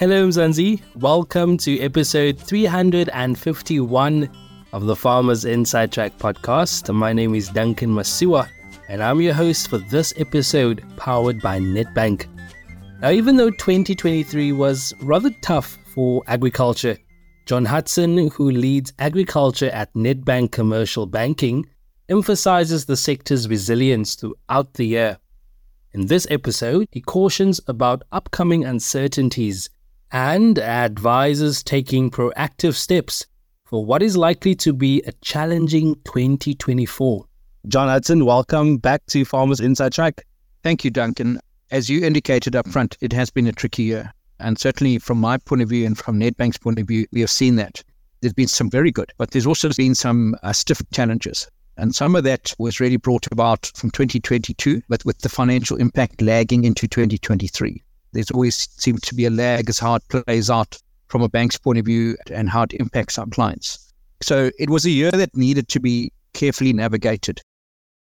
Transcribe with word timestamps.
Hello, 0.00 0.26
Mzansi. 0.26 0.80
Welcome 0.94 1.58
to 1.58 1.78
episode 1.78 2.38
351 2.38 4.30
of 4.72 4.86
the 4.86 4.96
Farmers 4.96 5.44
Inside 5.44 5.92
Track 5.92 6.16
podcast. 6.16 6.90
My 6.94 7.12
name 7.12 7.34
is 7.34 7.50
Duncan 7.50 7.90
Masiwa, 7.90 8.48
and 8.88 9.02
I'm 9.02 9.20
your 9.20 9.34
host 9.34 9.68
for 9.68 9.76
this 9.76 10.14
episode 10.16 10.82
powered 10.96 11.42
by 11.42 11.58
Nedbank. 11.58 12.28
Now, 13.02 13.10
even 13.10 13.36
though 13.36 13.50
2023 13.50 14.52
was 14.52 14.94
rather 15.02 15.28
tough 15.42 15.76
for 15.94 16.22
agriculture, 16.28 16.96
John 17.44 17.66
Hudson, 17.66 18.28
who 18.28 18.50
leads 18.50 18.94
agriculture 19.00 19.68
at 19.68 19.92
Nedbank 19.92 20.50
Commercial 20.50 21.04
Banking, 21.04 21.66
emphasizes 22.08 22.86
the 22.86 22.96
sector's 22.96 23.50
resilience 23.50 24.14
throughout 24.14 24.72
the 24.72 24.86
year. 24.86 25.18
In 25.92 26.06
this 26.06 26.26
episode, 26.30 26.88
he 26.90 27.02
cautions 27.02 27.60
about 27.66 28.02
upcoming 28.12 28.64
uncertainties 28.64 29.68
and 30.12 30.58
advises 30.58 31.62
taking 31.62 32.10
proactive 32.10 32.74
steps 32.74 33.26
for 33.64 33.84
what 33.84 34.02
is 34.02 34.16
likely 34.16 34.54
to 34.56 34.72
be 34.72 35.00
a 35.02 35.12
challenging 35.22 35.94
2024. 36.04 37.24
John 37.68 37.88
Hudson, 37.88 38.24
welcome 38.24 38.78
back 38.78 39.06
to 39.06 39.24
Farmers 39.24 39.60
Inside 39.60 39.92
Track. 39.92 40.24
Thank 40.64 40.84
you, 40.84 40.90
Duncan. 40.90 41.38
As 41.70 41.88
you 41.88 42.04
indicated 42.04 42.56
up 42.56 42.66
front, 42.68 42.96
it 43.00 43.12
has 43.12 43.30
been 43.30 43.46
a 43.46 43.52
tricky 43.52 43.84
year. 43.84 44.12
And 44.40 44.58
certainly 44.58 44.98
from 44.98 45.18
my 45.18 45.38
point 45.38 45.62
of 45.62 45.68
view 45.68 45.86
and 45.86 45.96
from 45.96 46.18
Nedbank's 46.18 46.58
point 46.58 46.80
of 46.80 46.88
view, 46.88 47.06
we 47.12 47.20
have 47.20 47.30
seen 47.30 47.56
that. 47.56 47.84
There's 48.20 48.32
been 48.32 48.48
some 48.48 48.68
very 48.68 48.90
good, 48.90 49.12
but 49.18 49.30
there's 49.30 49.46
also 49.46 49.70
been 49.76 49.94
some 49.94 50.34
uh, 50.42 50.52
stiff 50.52 50.82
challenges. 50.92 51.48
And 51.76 51.94
some 51.94 52.16
of 52.16 52.24
that 52.24 52.52
was 52.58 52.80
really 52.80 52.96
brought 52.96 53.26
about 53.30 53.70
from 53.76 53.90
2022, 53.90 54.82
but 54.88 55.04
with 55.04 55.18
the 55.18 55.28
financial 55.28 55.76
impact 55.76 56.20
lagging 56.20 56.64
into 56.64 56.88
2023 56.88 57.82
there's 58.12 58.30
always 58.30 58.68
seems 58.76 59.00
to 59.02 59.14
be 59.14 59.26
a 59.26 59.30
lag 59.30 59.68
as 59.68 59.78
how 59.78 59.96
it 59.96 60.02
plays 60.08 60.50
out 60.50 60.78
from 61.08 61.22
a 61.22 61.28
bank's 61.28 61.58
point 61.58 61.78
of 61.78 61.84
view 61.84 62.16
and 62.30 62.48
how 62.48 62.62
it 62.62 62.72
impacts 62.74 63.18
our 63.18 63.26
clients. 63.26 63.92
So 64.22 64.50
it 64.58 64.70
was 64.70 64.84
a 64.84 64.90
year 64.90 65.10
that 65.10 65.36
needed 65.36 65.68
to 65.68 65.80
be 65.80 66.12
carefully 66.34 66.72
navigated. 66.72 67.40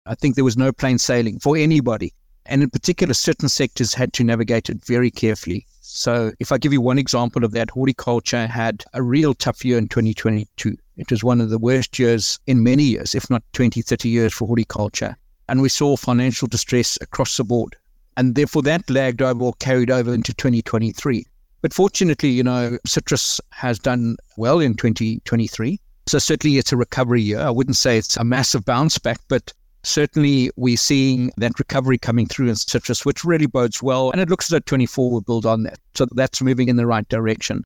I 0.06 0.16
think 0.16 0.36
there 0.36 0.44
was 0.44 0.58
no 0.58 0.72
plain 0.72 0.98
sailing 0.98 1.40
for 1.40 1.58
anybody. 1.58 2.14
And 2.46 2.62
in 2.62 2.70
particular, 2.70 3.14
certain 3.14 3.50
sectors 3.50 3.94
had 3.94 4.14
to 4.14 4.24
navigate 4.24 4.70
it 4.70 4.86
very 4.86 5.10
carefully. 5.10 5.66
So 5.82 6.32
if 6.40 6.52
I 6.52 6.58
give 6.58 6.74
you 6.74 6.82
one 6.82 7.00
example 7.00 7.44
of 7.44 7.52
that, 7.52 7.72
horticulture 7.72 8.48
had 8.48 8.84
a 8.94 9.02
real 9.02 9.34
tough 9.34 9.66
year 9.66 9.78
in 9.78 9.88
2022. 9.88 10.78
It 10.98 11.12
was 11.12 11.24
one 11.24 11.42
of 11.42 11.50
the 11.50 11.60
worst 11.60 11.98
years 11.98 12.40
in 12.48 12.64
many 12.64 12.84
years, 12.84 13.16
if 13.16 13.30
not 13.30 13.44
20, 13.54 13.82
30 13.82 14.10
years 14.10 14.34
for 14.34 14.48
horticulture. 14.48 15.18
And 15.48 15.62
we 15.62 15.70
saw 15.70 15.96
financial 15.96 16.48
distress 16.48 16.98
across 17.02 17.38
the 17.38 17.44
board 17.44 17.76
and 18.18 18.36
therefore 18.36 18.62
that 18.64 18.90
lagged 18.90 19.22
over 19.22 19.46
or 19.46 19.54
carried 19.54 19.92
over 19.92 20.14
into 20.14 20.34
2023. 20.34 21.26
But 21.62 21.74
fortunately, 21.74 22.30
you 22.30 22.44
know, 22.44 22.78
citrus 22.86 23.42
has 23.52 23.80
done 23.80 24.18
well 24.38 24.60
in 24.60 24.76
2023. 24.76 25.80
So 26.08 26.20
certainly 26.20 26.58
it's 26.58 26.72
a 26.72 26.78
recovery 26.78 27.22
year. 27.22 27.40
I 27.40 27.50
wouldn't 27.50 27.78
say 27.78 27.98
it's 27.98 28.18
a 28.18 28.24
massive 28.24 28.64
bounce 28.64 29.00
back, 29.00 29.20
but 29.28 29.52
certainly 29.82 30.52
we're 30.56 30.78
seeing 30.78 31.32
that 31.38 31.58
recovery 31.58 31.98
coming 31.98 32.28
through 32.28 32.50
in 32.50 32.56
citrus, 32.56 33.06
which 33.06 33.24
really 33.24 33.48
bodes 33.48 33.82
well. 33.82 34.12
And 34.12 34.22
it 34.22 34.30
looks 34.30 34.46
as 34.46 34.50
though 34.50 34.60
24 34.60 35.12
will 35.12 35.22
build 35.22 35.46
on 35.46 35.64
that. 35.64 35.80
So 35.96 36.06
that's 36.12 36.42
moving 36.42 36.68
in 36.68 36.76
the 36.76 36.86
right 36.86 37.08
direction. 37.10 37.64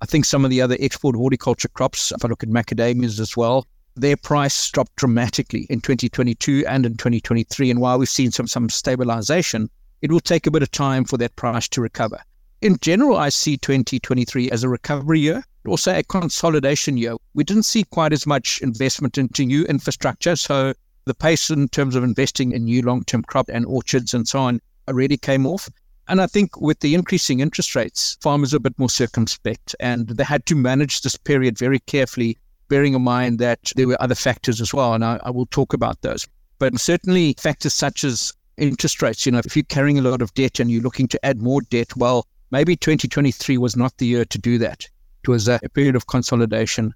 I 0.00 0.06
think 0.06 0.24
some 0.24 0.44
of 0.44 0.50
the 0.50 0.62
other 0.62 0.76
export 0.80 1.14
horticulture 1.14 1.68
crops, 1.68 2.10
if 2.10 2.24
I 2.24 2.28
look 2.28 2.42
at 2.42 2.48
macadamias 2.48 3.20
as 3.20 3.36
well, 3.36 3.66
their 3.96 4.16
price 4.16 4.70
dropped 4.70 4.96
dramatically 4.96 5.66
in 5.68 5.80
2022 5.80 6.64
and 6.66 6.86
in 6.86 6.96
2023. 6.96 7.70
And 7.70 7.80
while 7.80 7.98
we've 7.98 8.08
seen 8.08 8.30
some, 8.30 8.46
some 8.46 8.68
stabilization, 8.68 9.68
it 10.02 10.10
will 10.10 10.20
take 10.20 10.46
a 10.46 10.50
bit 10.50 10.62
of 10.62 10.70
time 10.70 11.04
for 11.04 11.16
that 11.18 11.36
price 11.36 11.68
to 11.68 11.80
recover. 11.80 12.20
In 12.62 12.76
general, 12.80 13.16
I 13.16 13.30
see 13.30 13.56
2023 13.56 14.50
as 14.50 14.62
a 14.62 14.68
recovery 14.68 15.20
year, 15.20 15.42
also 15.66 15.94
a 15.94 16.02
consolidation 16.02 16.96
year. 16.96 17.16
We 17.34 17.44
didn't 17.44 17.64
see 17.64 17.84
quite 17.84 18.12
as 18.12 18.26
much 18.26 18.60
investment 18.60 19.18
into 19.18 19.44
new 19.44 19.64
infrastructure. 19.64 20.36
So 20.36 20.74
the 21.06 21.14
pace 21.14 21.50
in 21.50 21.68
terms 21.68 21.96
of 21.96 22.04
investing 22.04 22.52
in 22.52 22.64
new 22.64 22.82
long 22.82 23.04
term 23.04 23.22
crop 23.22 23.48
and 23.48 23.64
orchards 23.66 24.14
and 24.14 24.28
so 24.28 24.40
on 24.40 24.60
already 24.88 25.16
came 25.16 25.46
off. 25.46 25.68
And 26.08 26.20
I 26.20 26.26
think 26.26 26.60
with 26.60 26.80
the 26.80 26.94
increasing 26.94 27.40
interest 27.40 27.76
rates, 27.76 28.18
farmers 28.20 28.52
are 28.52 28.58
a 28.58 28.60
bit 28.60 28.78
more 28.78 28.90
circumspect 28.90 29.76
and 29.80 30.08
they 30.08 30.24
had 30.24 30.44
to 30.46 30.54
manage 30.54 31.02
this 31.02 31.16
period 31.16 31.56
very 31.56 31.78
carefully 31.80 32.36
bearing 32.70 32.94
in 32.94 33.02
mind 33.02 33.38
that 33.40 33.72
there 33.76 33.86
were 33.86 34.00
other 34.00 34.14
factors 34.14 34.60
as 34.60 34.72
well, 34.72 34.94
and 34.94 35.04
I, 35.04 35.20
I 35.24 35.30
will 35.30 35.46
talk 35.46 35.74
about 35.74 36.00
those. 36.00 36.26
But 36.58 36.78
certainly 36.80 37.34
factors 37.38 37.74
such 37.74 38.04
as 38.04 38.32
interest 38.56 39.02
rates, 39.02 39.26
you 39.26 39.32
know, 39.32 39.42
if 39.44 39.54
you're 39.54 39.64
carrying 39.64 39.98
a 39.98 40.02
lot 40.02 40.22
of 40.22 40.32
debt 40.34 40.60
and 40.60 40.70
you're 40.70 40.82
looking 40.82 41.08
to 41.08 41.26
add 41.26 41.42
more 41.42 41.60
debt, 41.62 41.94
well, 41.96 42.26
maybe 42.50 42.76
2023 42.76 43.58
was 43.58 43.76
not 43.76 43.96
the 43.98 44.06
year 44.06 44.24
to 44.24 44.38
do 44.38 44.56
that. 44.58 44.86
It 45.22 45.28
was 45.28 45.48
a, 45.48 45.60
period 45.74 45.96
of 45.96 46.06
consolidation. 46.06 46.94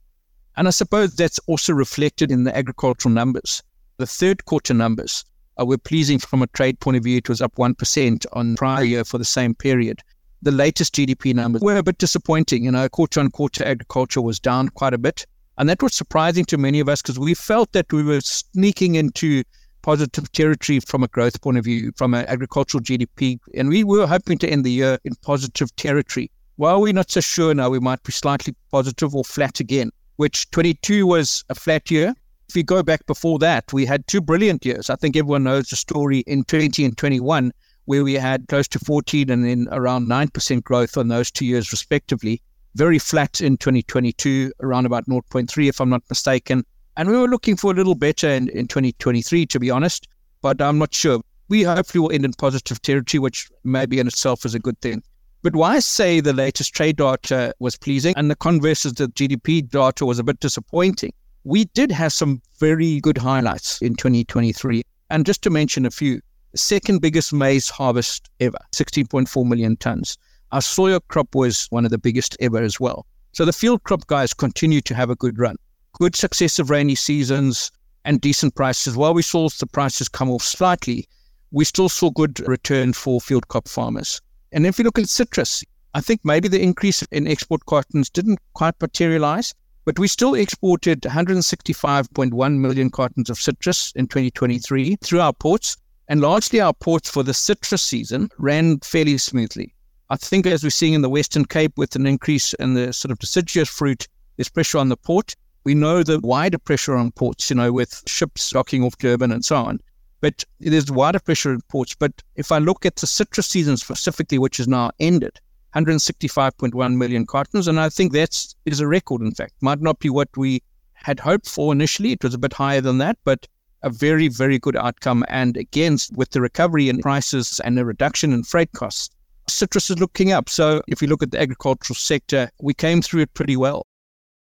And 0.57 0.69
I 0.69 0.71
suppose 0.71 1.15
that's 1.15 1.41
also 1.41 1.73
reflected 1.73 2.31
in 2.31 2.45
the 2.45 2.56
agricultural 2.56 3.12
numbers. 3.12 3.62
The 3.99 4.06
third 4.06 4.45
quarter 4.45 4.75
numbers 4.75 5.25
were 5.59 5.79
pleasing 5.79 6.19
from 6.19 6.43
a 6.43 6.47
trade 6.49 6.81
point 6.81 6.97
of 6.97 7.05
view. 7.05 7.19
It 7.19 7.29
was 7.29 7.41
up 7.41 7.55
1% 7.56 8.27
on 8.33 8.56
prior 8.56 8.85
year 8.85 9.05
for 9.05 9.19
the 9.19 9.25
same 9.25 9.55
period. 9.55 10.01
The 10.43 10.53
latest 10.53 10.95
GDP 10.95 11.35
numbers 11.35 11.62
were 11.62 11.77
a 11.77 11.83
bit 11.83 11.99
disappointing. 11.99 12.65
You 12.65 12.71
know, 12.71 12.89
quarter 12.89 13.21
on 13.21 13.31
quarter 13.31 13.65
agriculture 13.65 14.21
was 14.21 14.39
down 14.39 14.69
quite 14.69 14.95
a 14.95 14.99
bit. 14.99 15.27
And 15.57 15.69
that 15.69 15.83
was 15.83 15.95
surprising 15.95 16.45
to 16.47 16.59
many 16.59 16.81
of 16.81 16.89
us 16.89 17.01
because 17.01 17.19
we 17.19 17.35
felt 17.35 17.73
that 17.73 17.93
we 17.93 18.03
were 18.03 18.21
sneaking 18.21 18.97
into 18.97 19.45
positive 19.83 20.33
territory 20.33 20.81
from 20.81 21.05
a 21.05 21.09
growth 21.09 21.41
point 21.43 21.59
of 21.59 21.65
view, 21.65 21.93
from 21.97 22.15
an 22.15 22.27
agricultural 22.27 22.83
GDP. 22.83 23.39
And 23.55 23.69
we 23.69 23.85
were 23.85 24.07
hoping 24.07 24.39
to 24.39 24.49
end 24.49 24.65
the 24.65 24.73
year 24.73 24.99
in 25.05 25.15
positive 25.17 25.75
territory. 25.77 26.31
While 26.57 26.81
we're 26.81 26.93
not 26.93 27.11
so 27.11 27.21
sure 27.21 27.55
now, 27.55 27.71
we 27.71 27.81
might 27.81 28.03
be 28.03 28.13
slightly 28.13 28.55
positive 28.73 29.15
or 29.15 29.25
flat 29.25 29.61
again, 29.61 29.91
which 30.17 30.51
22 30.51 31.07
was 31.07 31.45
a 31.49 31.55
flat 31.55 31.91
year. 31.91 32.15
If 32.49 32.57
you 32.57 32.63
go 32.63 32.83
back 32.83 33.07
before 33.07 33.39
that, 33.41 33.73
we 33.73 33.85
had 33.85 34.07
two 34.07 34.21
brilliant 34.21 34.65
years. 34.65 34.91
I 34.91 34.97
think 34.97 35.17
everyone 35.17 35.45
knows 35.45 35.69
the 35.69 35.77
story 35.77 36.21
in 36.21 36.45
20 36.45 36.85
and 36.85 36.97
21, 36.97 37.53
where 37.85 38.05
we 38.05 38.15
had 38.15 38.49
close 38.49 38.69
to 38.69 38.79
14 38.79 39.31
and 39.31 39.45
then 39.45 39.69
around 39.71 40.09
9% 40.09 40.65
growth 40.65 40.97
on 40.97 41.09
those 41.09 41.31
two 41.31 41.47
years, 41.47 41.73
respectively 41.73 42.41
very 42.75 42.99
flat 42.99 43.41
in 43.41 43.57
2022, 43.57 44.53
around 44.61 44.87
about 44.87 45.07
0.3, 45.07 45.69
if 45.69 45.81
I'm 45.81 45.91
not 45.91 46.03
mistaken. 46.09 46.65
And 46.97 47.09
we 47.09 47.17
were 47.17 47.29
looking 47.29 47.57
for 47.57 47.73
a 47.73 47.75
little 47.75 47.95
better 47.95 48.29
in, 48.29 48.49
in 48.51 48.67
2023, 48.67 49.47
to 49.47 49.61
be 49.61 49.71
honest, 49.71 50.09
but 50.43 50.61
I'm 50.61 50.79
not 50.79 50.95
sure. 50.95 51.21
We 51.49 51.62
hopefully 51.62 52.01
will 52.01 52.12
end 52.12 52.25
in 52.25 52.33
positive 52.33 52.81
territory, 52.83 53.19
which 53.19 53.49
maybe 53.65 53.99
in 53.99 54.07
itself 54.07 54.45
is 54.45 54.55
a 54.55 54.59
good 54.59 54.81
thing. 54.81 55.03
But 55.43 55.57
why 55.57 55.79
say 55.81 56.21
the 56.21 56.33
latest 56.33 56.75
trade 56.75 56.97
data 56.97 57.55
was 57.59 57.77
pleasing 57.77 58.15
and 58.17 58.31
the 58.31 58.37
converse 58.37 58.87
is 58.87 58.95
the 58.95 59.09
GDP 59.09 59.69
data 59.69 60.06
was 60.06 60.19
a 60.19 60.25
bit 60.25 60.41
disappointing. 60.41 61.12
We 61.45 61.67
did 61.67 61.93
have 61.93 62.15
some 62.15 62.41
very 62.59 62.99
good 63.01 63.19
highlights 63.19 63.83
in 63.83 63.95
2023. 63.95 64.83
And 65.11 65.27
just 65.27 65.43
to 65.43 65.51
mention 65.51 65.85
a 65.85 65.91
few, 65.91 66.23
second 66.56 67.03
biggest 67.03 67.33
maize 67.33 67.69
harvest 67.69 68.31
ever, 68.41 68.56
16.4 68.73 69.47
million 69.47 69.77
tons. 69.77 70.17
Our 70.55 70.61
soya 70.61 71.01
crop 71.09 71.35
was 71.35 71.67
one 71.71 71.85
of 71.85 71.91
the 71.91 71.99
biggest 71.99 72.37
ever 72.39 72.63
as 72.63 72.79
well. 72.79 73.07
So 73.33 73.45
the 73.45 73.53
field 73.53 73.83
crop 73.83 74.07
guys 74.07 74.33
continue 74.33 74.81
to 74.83 74.95
have 74.95 75.11
a 75.11 75.17
good 75.17 75.37
run. 75.37 75.57
Good 75.95 76.15
successive 76.15 76.71
rainy 76.71 76.95
seasons 76.95 77.73
and 78.05 78.21
decent 78.21 78.55
prices. 78.55 78.97
While 78.97 79.15
we 79.15 79.23
saw 79.23 79.49
the 79.49 79.67
prices 79.67 80.09
come 80.09 80.31
off 80.31 80.45
slightly, 80.45 81.09
we 81.51 81.65
still 81.65 81.89
saw 81.89 82.13
good 82.13 82.39
return 82.47 82.93
for 82.93 83.21
field 83.21 83.49
crop 83.49 83.67
farmers. 83.67 84.21
And 84.53 84.65
if 84.65 84.79
you 84.79 84.85
look 84.85 84.97
at 84.97 85.09
citrus, 85.09 85.65
I 85.93 86.01
think 86.01 86.21
maybe 86.23 86.47
the 86.47 86.63
increase 86.63 87.03
in 87.11 87.27
export 87.27 87.67
cartons 87.67 88.09
didn't 88.09 88.39
quite 88.53 88.81
materialize, 88.81 89.55
but 89.85 89.99
we 89.99 90.07
still 90.07 90.35
exported 90.35 91.01
165.1 91.01 92.59
million 92.59 92.91
cartons 92.91 93.29
of 93.29 93.39
citrus 93.39 93.93
in 93.97 94.07
2023 94.07 94.99
through 95.03 95.21
our 95.21 95.33
ports. 95.33 95.77
And 96.07 96.21
largely 96.21 96.61
our 96.61 96.75
ports 96.75 97.11
for 97.11 97.25
the 97.25 97.35
citrus 97.35 97.83
season 97.83 98.29
ran 98.39 98.79
fairly 98.79 99.19
smoothly. 99.19 99.75
I 100.14 100.16
think 100.16 100.46
as 100.46 100.62
we're 100.62 100.70
seeing 100.70 100.93
in 100.93 101.02
the 101.02 101.08
Western 101.08 101.44
Cape 101.44 101.72
with 101.76 101.96
an 101.96 102.06
increase 102.06 102.55
in 102.55 102.75
the 102.75 102.93
sort 102.93 103.11
of 103.11 103.19
deciduous 103.19 103.69
fruit, 103.69 104.06
there's 104.37 104.49
pressure 104.49 104.78
on 104.78 104.88
the 104.88 104.96
port. 104.96 105.34
We 105.64 105.75
know 105.75 106.05
the 106.05 106.20
wider 106.20 106.58
pressure 106.58 106.94
on 106.94 107.11
ports, 107.11 107.50
you 107.50 107.56
know, 107.56 107.72
with 107.72 108.00
ships 108.06 108.49
docking 108.50 108.84
off 108.84 108.96
Durban 108.99 109.32
and 109.32 109.44
so 109.44 109.56
on. 109.56 109.81
But 110.20 110.44
there's 110.61 110.88
wider 110.88 111.19
pressure 111.19 111.52
in 111.52 111.62
ports. 111.62 111.96
But 111.96 112.22
if 112.37 112.52
I 112.52 112.58
look 112.58 112.87
at 112.87 112.94
the 112.94 113.08
citrus 113.08 113.49
season 113.49 113.76
specifically, 113.76 114.38
which 114.38 114.61
is 114.61 114.69
now 114.69 114.93
ended, 115.00 115.40
165.1 115.75 116.96
million 116.96 117.26
cartons, 117.26 117.66
and 117.66 117.81
I 117.81 117.88
think 117.88 118.12
that's 118.12 118.55
is 118.66 118.78
a 118.78 118.87
record. 118.87 119.20
In 119.20 119.34
fact, 119.34 119.55
might 119.62 119.81
not 119.81 119.99
be 119.99 120.11
what 120.11 120.28
we 120.37 120.62
had 120.93 121.19
hoped 121.19 121.49
for 121.49 121.72
initially. 121.72 122.12
It 122.12 122.22
was 122.22 122.34
a 122.34 122.38
bit 122.38 122.52
higher 122.52 122.81
than 122.81 122.99
that, 122.99 123.19
but 123.25 123.49
a 123.82 123.90
very, 123.90 124.28
very 124.28 124.61
good 124.61 124.76
outcome. 124.76 125.25
And 125.26 125.56
again, 125.56 125.99
with 126.14 126.31
the 126.31 126.40
recovery 126.40 126.88
in 126.88 127.00
prices 127.00 127.61
and 127.64 127.76
the 127.76 127.84
reduction 127.84 128.32
in 128.32 128.44
freight 128.44 128.70
costs, 128.75 129.11
citrus 129.49 129.91
is 129.91 129.99
looking 129.99 130.32
up. 130.32 130.49
So 130.49 130.82
if 130.88 131.02
you 131.02 131.08
look 131.08 131.23
at 131.23 131.31
the 131.31 131.41
agricultural 131.41 131.96
sector, 131.96 132.50
we 132.61 132.75
came 132.75 133.02
through 133.02 133.23
it 133.23 133.35
pretty 133.35 133.56
well. 133.56 133.87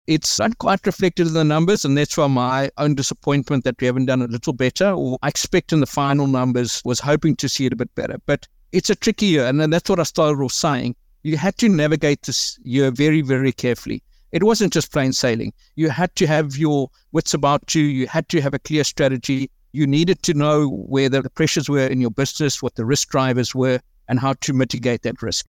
It's 0.06 0.38
not 0.40 0.58
quite 0.58 0.84
reflected 0.86 1.28
in 1.28 1.34
the 1.34 1.44
numbers, 1.44 1.84
and 1.84 1.96
that's 1.96 2.16
why 2.16 2.26
my 2.26 2.70
own 2.78 2.94
disappointment 2.94 3.64
that 3.64 3.80
we 3.80 3.86
haven't 3.86 4.06
done 4.06 4.22
a 4.22 4.26
little 4.26 4.52
better, 4.52 4.90
or 4.90 5.18
I 5.22 5.28
expect 5.28 5.72
in 5.72 5.80
the 5.80 5.86
final 5.86 6.26
numbers 6.26 6.82
was 6.84 6.98
hoping 6.98 7.36
to 7.36 7.48
see 7.48 7.66
it 7.66 7.72
a 7.72 7.76
bit 7.76 7.94
better. 7.94 8.18
But 8.26 8.48
it's 8.72 8.90
a 8.90 8.96
tricky 8.96 9.26
year, 9.26 9.46
and 9.46 9.72
that's 9.72 9.88
what 9.88 10.00
I 10.00 10.04
started 10.04 10.42
off 10.42 10.52
saying. 10.52 10.96
You 11.22 11.36
had 11.36 11.56
to 11.58 11.68
navigate 11.68 12.22
this 12.22 12.58
year 12.64 12.90
very, 12.90 13.20
very 13.20 13.52
carefully. 13.52 14.02
It 14.32 14.42
wasn't 14.42 14.72
just 14.72 14.92
plain 14.92 15.12
sailing. 15.12 15.52
You 15.76 15.90
had 15.90 16.14
to 16.16 16.26
have 16.26 16.56
your 16.56 16.90
wits 17.12 17.34
about 17.34 17.74
you. 17.74 17.82
You 17.82 18.06
had 18.06 18.28
to 18.30 18.40
have 18.40 18.54
a 18.54 18.58
clear 18.58 18.84
strategy. 18.84 19.50
You 19.72 19.86
needed 19.86 20.22
to 20.24 20.34
know 20.34 20.68
where 20.68 21.08
the 21.08 21.28
pressures 21.30 21.68
were 21.68 21.86
in 21.86 22.00
your 22.00 22.10
business, 22.10 22.62
what 22.62 22.74
the 22.74 22.84
risk 22.84 23.10
drivers 23.10 23.54
were, 23.54 23.80
and 24.10 24.18
how 24.18 24.34
to 24.40 24.52
mitigate 24.52 25.02
that 25.02 25.22
risk. 25.22 25.46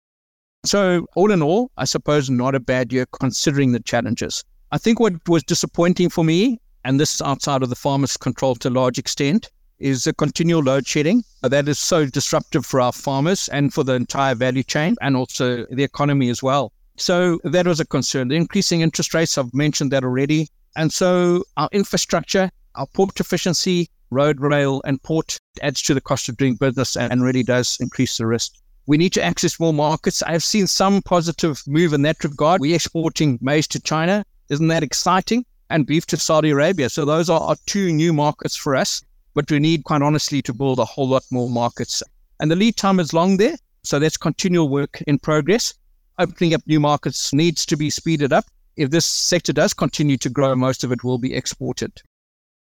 So, 0.65 1.07
all 1.17 1.33
in 1.33 1.43
all, 1.43 1.71
I 1.79 1.87
suppose 1.87 2.29
not 2.29 2.55
a 2.55 2.61
bad 2.61 2.93
year 2.93 3.07
considering 3.19 3.73
the 3.73 3.81
challenges. 3.81 4.45
I 4.71 4.79
think 4.79 5.01
what 5.01 5.15
was 5.27 5.43
disappointing 5.43 6.11
for 6.11 6.23
me, 6.23 6.61
and 6.85 7.01
this 7.01 7.15
is 7.15 7.23
outside 7.23 7.62
of 7.62 7.71
the 7.71 7.75
farmer's 7.75 8.19
control 8.19 8.55
to 8.57 8.69
a 8.69 8.71
large 8.71 8.99
extent, 8.99 9.51
is 9.79 10.05
the 10.05 10.12
continual 10.12 10.62
load 10.62 10.87
shedding. 10.87 11.25
That 11.43 11.67
is 11.67 11.79
so 11.79 12.05
disruptive 12.05 12.67
for 12.67 12.83
our 12.83 12.93
farmers 12.93 13.49
and 13.49 13.73
for 13.73 13.83
the 13.83 13.95
entire 13.95 14.35
value 14.35 14.63
chain 14.63 14.97
and 15.01 15.17
also 15.17 15.65
the 15.71 15.83
economy 15.83 16.29
as 16.29 16.43
well. 16.43 16.73
So 16.97 17.41
that 17.45 17.67
was 17.67 17.81
a 17.81 17.87
concern. 17.87 18.29
The 18.29 18.37
increasing 18.37 18.83
interest 18.83 19.15
rates, 19.15 19.39
I've 19.39 19.55
mentioned 19.55 19.91
that 19.93 20.05
already. 20.05 20.49
And 20.77 20.93
so 20.93 21.45
our 21.56 21.71
infrastructure, 21.73 22.51
our 22.75 22.87
port 22.87 23.19
efficiency, 23.19 23.89
road, 24.11 24.41
rail, 24.41 24.83
and 24.85 25.03
port 25.03 25.39
adds 25.62 25.83
to 25.83 25.95
the 25.95 26.01
cost 26.01 26.29
of 26.29 26.37
doing 26.37 26.57
business 26.57 26.97
and 26.97 27.23
really 27.23 27.43
does 27.43 27.79
increase 27.81 28.19
the 28.19 28.27
risk. 28.27 28.53
We 28.87 28.97
need 28.97 29.12
to 29.12 29.23
access 29.23 29.61
more 29.61 29.73
markets. 29.73 30.23
I've 30.23 30.43
seen 30.43 30.67
some 30.67 31.03
positive 31.03 31.62
move 31.67 31.93
in 31.93 32.03
that 32.03 32.23
regard. 32.25 32.61
We're 32.61 32.75
exporting 32.75 33.39
maize 33.41 33.69
to 33.69 33.81
China. 33.81 34.25
Isn't 34.49 34.69
that 34.69 34.83
exciting? 34.83 35.45
And 35.69 35.87
beef 35.87 36.07
to 36.07 36.17
Saudi 36.17 36.51
Arabia. 36.51 36.89
So 36.89 37.05
those 37.05 37.31
are, 37.31 37.41
are 37.41 37.57
two 37.67 37.93
new 37.93 38.12
markets 38.12 38.57
for 38.57 38.75
us. 38.75 39.03
But 39.35 39.49
we 39.51 39.61
need, 39.61 39.85
quite 39.85 40.03
honestly, 40.03 40.43
to 40.43 40.53
build 40.53 40.81
a 40.81 40.85
whole 40.85 41.09
lot 41.09 41.23
more 41.31 41.49
markets. 41.49 42.03
And 42.41 42.51
the 42.51 42.56
lead 42.56 42.77
time 42.77 42.99
is 42.99 43.15
long 43.15 43.37
there. 43.37 43.56
So 43.85 43.99
that's 43.99 44.17
continual 44.17 44.69
work 44.69 45.01
in 45.06 45.19
progress. 45.19 45.73
Opening 46.19 46.55
up 46.55 46.63
new 46.67 46.81
markets 46.81 47.33
needs 47.33 47.65
to 47.67 47.77
be 47.77 47.91
speeded 47.91 48.33
up. 48.33 48.45
If 48.77 48.91
this 48.91 49.06
sector 49.06 49.53
does 49.53 49.73
continue 49.73 50.17
to 50.19 50.29
grow, 50.29 50.55
most 50.56 50.83
of 50.83 50.91
it 50.91 51.05
will 51.05 51.19
be 51.19 51.35
exported. 51.35 51.93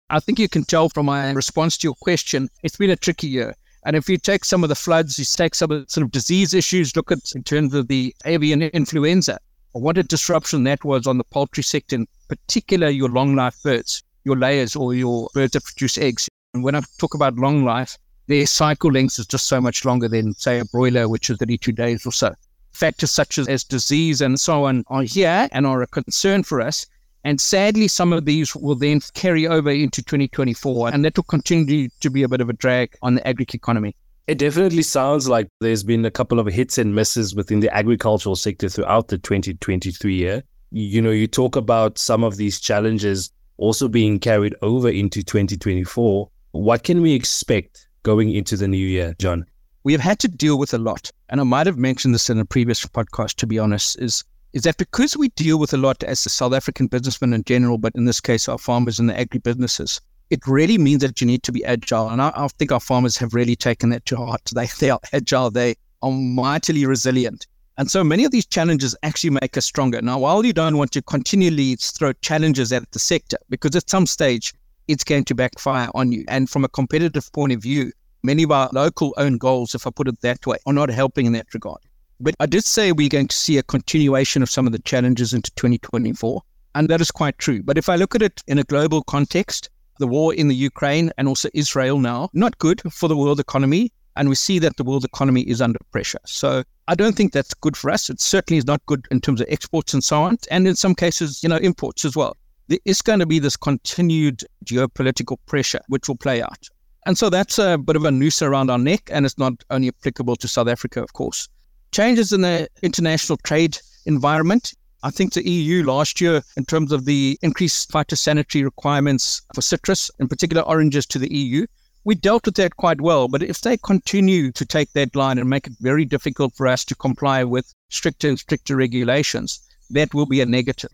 I 0.10 0.22
think 0.22 0.40
you 0.40 0.48
can 0.48 0.64
tell 0.64 0.88
from 0.88 1.08
my 1.08 1.32
response 1.32 1.78
to 1.78 1.88
your 1.88 1.96
question, 1.96 2.50
it's 2.64 2.78
been 2.78 2.90
a 2.90 2.96
tricky 2.96 3.28
year. 3.28 3.54
And 3.86 3.96
if 3.96 4.08
you 4.08 4.18
take 4.18 4.46
some 4.46 4.64
of 4.64 4.70
the 4.70 4.76
floods, 4.76 5.20
you 5.20 5.26
take 5.26 5.54
some 5.54 5.70
of 5.72 5.84
the 5.84 5.90
sort 5.90 6.06
of 6.06 6.12
disease 6.12 6.54
issues, 6.54 6.96
look 6.96 7.12
at 7.12 7.34
in 7.36 7.44
terms 7.44 7.74
of 7.74 7.90
the 7.90 8.16
avian 8.26 8.62
influenza, 8.62 9.38
what 9.74 9.98
a 9.98 10.04
disruption 10.04 10.64
that 10.64 10.86
was 10.86 11.08
on 11.08 11.18
the 11.18 11.24
poultry 11.26 11.64
sector, 11.64 11.98
in 11.98 12.08
particular 12.30 12.88
your 12.88 13.10
long 13.10 13.36
life 13.36 13.62
birds, 13.64 14.02
your 14.24 14.38
layers 14.38 14.76
or 14.76 14.94
your 14.94 15.30
birds 15.34 15.52
that 15.52 15.66
produce 15.66 15.98
eggs. 15.98 16.30
And 16.54 16.64
when 16.64 16.76
I 16.76 16.82
talk 17.00 17.14
about 17.14 17.36
long 17.36 17.66
life, 17.66 17.98
their 18.28 18.46
cycle 18.46 18.92
length 18.92 19.20
is 19.20 19.28
just 19.28 19.48
so 19.48 19.60
much 19.60 19.84
longer 19.86 20.08
than, 20.08 20.34
say, 20.34 20.60
a 20.60 20.66
broiler, 20.66 21.08
which 21.10 21.30
is 21.30 21.38
32 21.38 21.72
days 21.74 22.06
or 22.06 22.12
so. 22.12 22.34
Factors 22.72 23.12
such 23.12 23.38
as, 23.38 23.48
as 23.48 23.64
disease 23.64 24.22
and 24.22 24.40
so 24.40 24.66
on 24.66 24.84
are 24.88 25.04
here 25.04 25.50
and 25.52 25.66
are 25.68 25.82
a 25.82 25.88
concern 25.88 26.44
for 26.44 26.62
us. 26.62 26.86
And 27.28 27.42
sadly, 27.42 27.90
some 27.90 28.14
of 28.14 28.24
these 28.24 28.56
will 28.56 28.76
then 28.76 29.02
carry 29.14 29.46
over 29.46 29.70
into 29.70 30.02
2024, 30.02 30.94
and 30.94 31.04
that 31.04 31.18
will 31.18 31.26
continue 31.26 31.90
to 32.00 32.10
be 32.10 32.24
a 32.24 32.30
bit 32.30 32.40
of 32.40 32.50
a 32.50 32.54
drag 32.54 32.96
on 33.02 33.16
the 33.16 33.28
agri 33.28 33.46
economy. 33.54 33.98
It 34.28 34.38
definitely 34.38 34.84
sounds 34.84 35.28
like 35.28 35.50
there's 35.60 35.84
been 35.84 36.06
a 36.06 36.10
couple 36.10 36.40
of 36.40 36.48
hits 36.48 36.78
and 36.78 36.96
misses 36.96 37.36
within 37.36 37.60
the 37.60 37.70
agricultural 37.76 38.38
sector 38.38 38.70
throughout 38.70 39.10
the 39.10 39.18
2023 39.18 40.16
year. 40.16 40.42
You 40.72 41.02
know, 41.02 41.12
you 41.12 41.28
talk 41.28 41.58
about 41.58 41.98
some 41.98 42.24
of 42.24 42.38
these 42.38 42.62
challenges 42.62 43.30
also 43.58 43.90
being 43.90 44.20
carried 44.20 44.56
over 44.62 44.88
into 44.88 45.22
2024. 45.22 46.30
What 46.52 46.84
can 46.84 47.02
we 47.02 47.12
expect 47.12 47.90
going 48.04 48.32
into 48.32 48.56
the 48.56 48.70
new 48.70 48.78
year, 48.78 49.18
John? 49.20 49.46
We 49.84 49.92
have 49.92 50.00
had 50.00 50.20
to 50.20 50.30
deal 50.30 50.58
with 50.58 50.74
a 50.74 50.78
lot. 50.78 51.12
And 51.28 51.42
I 51.42 51.44
might 51.44 51.68
have 51.68 51.78
mentioned 51.78 52.16
this 52.16 52.30
in 52.30 52.40
a 52.40 52.46
previous 52.46 52.86
podcast, 52.86 53.36
to 53.36 53.48
be 53.48 53.60
honest, 53.60 54.00
is 54.00 54.24
is 54.58 54.64
that 54.64 54.78
because 54.78 55.16
we 55.16 55.30
deal 55.30 55.60
with 55.60 55.72
a 55.72 55.78
lot 55.78 56.04
as 56.04 56.26
a 56.26 56.30
South 56.30 56.52
African 56.52 56.88
businessman 56.88 57.32
in 57.32 57.44
general, 57.44 57.78
but 57.78 57.94
in 57.94 58.06
this 58.06 58.20
case, 58.20 58.50
our 58.50 58.58
farmers 58.58 58.98
and 58.98 59.08
the 59.08 59.16
agri 59.16 59.40
businesses, 59.40 60.02
it 60.32 60.48
really 60.48 60.80
means 60.80 61.04
that 61.04 61.22
you 61.22 61.28
need 61.28 61.44
to 61.44 61.52
be 61.52 61.64
agile. 61.64 62.10
And 62.10 62.20
I, 62.20 62.32
I 62.36 62.48
think 62.48 62.72
our 62.72 62.80
farmers 62.80 63.18
have 63.18 63.36
really 63.36 63.56
taken 63.56 63.92
that 63.92 64.08
to 64.08 64.16
heart. 64.16 64.42
They, 64.56 64.66
they 64.80 64.90
are 64.90 65.00
agile, 65.14 65.52
they 65.52 65.76
are 66.02 66.10
mightily 66.10 66.88
resilient. 66.88 67.46
And 67.78 67.92
so 67.92 68.04
many 68.04 68.26
of 68.26 68.32
these 68.32 68.48
challenges 68.48 68.96
actually 69.04 69.30
make 69.30 69.58
us 69.58 69.66
stronger. 69.66 70.02
Now, 70.02 70.18
while 70.18 70.44
you 70.44 70.54
don't 70.54 70.80
want 70.80 70.92
to 70.94 71.04
continually 71.04 71.76
throw 71.76 72.14
challenges 72.14 72.74
at 72.74 72.92
the 72.94 73.00
sector, 73.00 73.38
because 73.50 73.76
at 73.76 73.88
some 73.88 74.08
stage 74.08 74.56
it's 74.88 75.04
going 75.04 75.26
to 75.26 75.36
backfire 75.36 75.90
on 75.94 76.12
you. 76.12 76.26
And 76.30 76.50
from 76.50 76.64
a 76.64 76.70
competitive 76.70 77.32
point 77.32 77.52
of 77.52 77.62
view, 77.62 77.92
many 78.24 78.42
of 78.42 78.52
our 78.52 78.72
local 78.74 79.14
own 79.18 79.38
goals, 79.38 79.76
if 79.76 79.86
I 79.86 79.92
put 79.92 80.08
it 80.08 80.20
that 80.22 80.48
way, 80.48 80.58
are 80.66 80.74
not 80.74 80.90
helping 80.90 81.28
in 81.28 81.34
that 81.34 81.54
regard. 81.54 81.82
But 82.20 82.34
I 82.40 82.48
did 82.48 82.64
say 82.64 82.92
we're 82.92 83.10
going 83.10 83.28
to 83.28 83.36
see 83.36 83.60
a 83.60 83.64
continuation 83.64 84.42
of 84.42 84.50
some 84.50 84.66
of 84.66 84.72
the 84.72 84.80
challenges 84.80 85.34
into 85.34 85.52
2024. 85.52 86.42
And 86.74 86.90
that 86.90 87.00
is 87.00 87.12
quite 87.12 87.38
true. 87.38 87.62
But 87.62 87.78
if 87.78 87.90
I 87.90 87.96
look 87.96 88.16
at 88.16 88.24
it 88.24 88.42
in 88.48 88.58
a 88.58 88.64
global 88.64 89.04
context, 89.04 89.70
the 90.00 90.08
war 90.08 90.34
in 90.34 90.48
the 90.48 90.56
Ukraine 90.56 91.12
and 91.18 91.28
also 91.28 91.50
Israel 91.54 92.00
now, 92.00 92.30
not 92.34 92.58
good 92.58 92.82
for 92.92 93.08
the 93.08 93.16
world 93.16 93.40
economy. 93.40 93.92
And 94.16 94.30
we 94.30 94.36
see 94.36 94.58
that 94.60 94.78
the 94.78 94.84
world 94.84 95.06
economy 95.06 95.42
is 95.42 95.62
under 95.62 95.78
pressure. 95.92 96.20
So 96.26 96.64
I 96.88 96.96
don't 96.96 97.16
think 97.16 97.34
that's 97.34 97.54
good 97.54 97.78
for 97.78 97.92
us. 97.92 98.10
It 98.10 98.20
certainly 98.20 98.58
is 98.58 98.66
not 98.66 98.84
good 98.88 99.06
in 99.12 99.22
terms 99.22 99.40
of 99.40 99.48
exports 99.48 99.94
and 99.94 100.04
so 100.04 100.24
on. 100.24 100.40
And 100.50 100.68
in 100.68 100.76
some 100.76 100.96
cases, 100.96 101.44
you 101.44 101.50
know, 101.50 101.58
imports 101.58 102.04
as 102.04 102.16
well. 102.16 102.36
There 102.68 102.80
is 102.86 103.04
going 103.04 103.20
to 103.20 103.28
be 103.28 103.38
this 103.38 103.56
continued 103.56 104.44
geopolitical 104.66 105.38
pressure, 105.46 105.82
which 105.88 106.08
will 106.08 106.18
play 106.18 106.42
out. 106.42 106.68
And 107.06 107.16
so 107.16 107.30
that's 107.30 107.60
a 107.60 107.78
bit 107.78 107.96
of 107.96 108.06
a 108.06 108.12
noose 108.12 108.42
around 108.42 108.72
our 108.72 108.80
neck. 108.80 109.08
And 109.12 109.24
it's 109.24 109.38
not 109.38 109.54
only 109.70 109.90
applicable 109.90 110.36
to 110.38 110.48
South 110.48 110.68
Africa, 110.68 111.04
of 111.04 111.14
course 111.14 111.48
changes 111.92 112.32
in 112.32 112.42
the 112.42 112.70
international 112.82 113.38
trade 113.38 113.78
environment. 114.06 114.74
I 115.04 115.12
think 115.12 115.34
the 115.34 115.48
EU 115.48 115.84
last 115.84 116.20
year, 116.20 116.42
in 116.56 116.66
terms 116.66 116.92
of 116.92 117.06
the 117.06 117.38
increased 117.42 117.92
phytosanitary 117.92 118.64
requirements 118.64 119.42
for 119.54 119.62
citrus, 119.62 120.10
in 120.20 120.28
particular 120.28 120.64
oranges 120.64 121.06
to 121.08 121.20
the 121.20 121.34
EU, 121.34 121.66
we 122.04 122.16
dealt 122.16 122.46
with 122.46 122.56
that 122.56 122.78
quite 122.78 123.02
well. 123.02 123.28
But 123.28 123.44
if 123.44 123.62
they 123.62 123.78
continue 123.78 124.52
to 124.54 124.66
take 124.66 124.94
that 124.94 125.16
line 125.16 125.38
and 125.38 125.50
make 125.50 125.68
it 125.68 125.74
very 125.80 126.06
difficult 126.06 126.56
for 126.56 126.68
us 126.68 126.86
to 126.86 126.96
comply 126.96 127.44
with 127.44 127.74
stricter 127.90 128.30
and 128.30 128.40
stricter 128.40 128.76
regulations, 128.76 129.60
that 129.90 130.14
will 130.14 130.26
be 130.26 130.42
a 130.42 130.46
negative. 130.46 130.92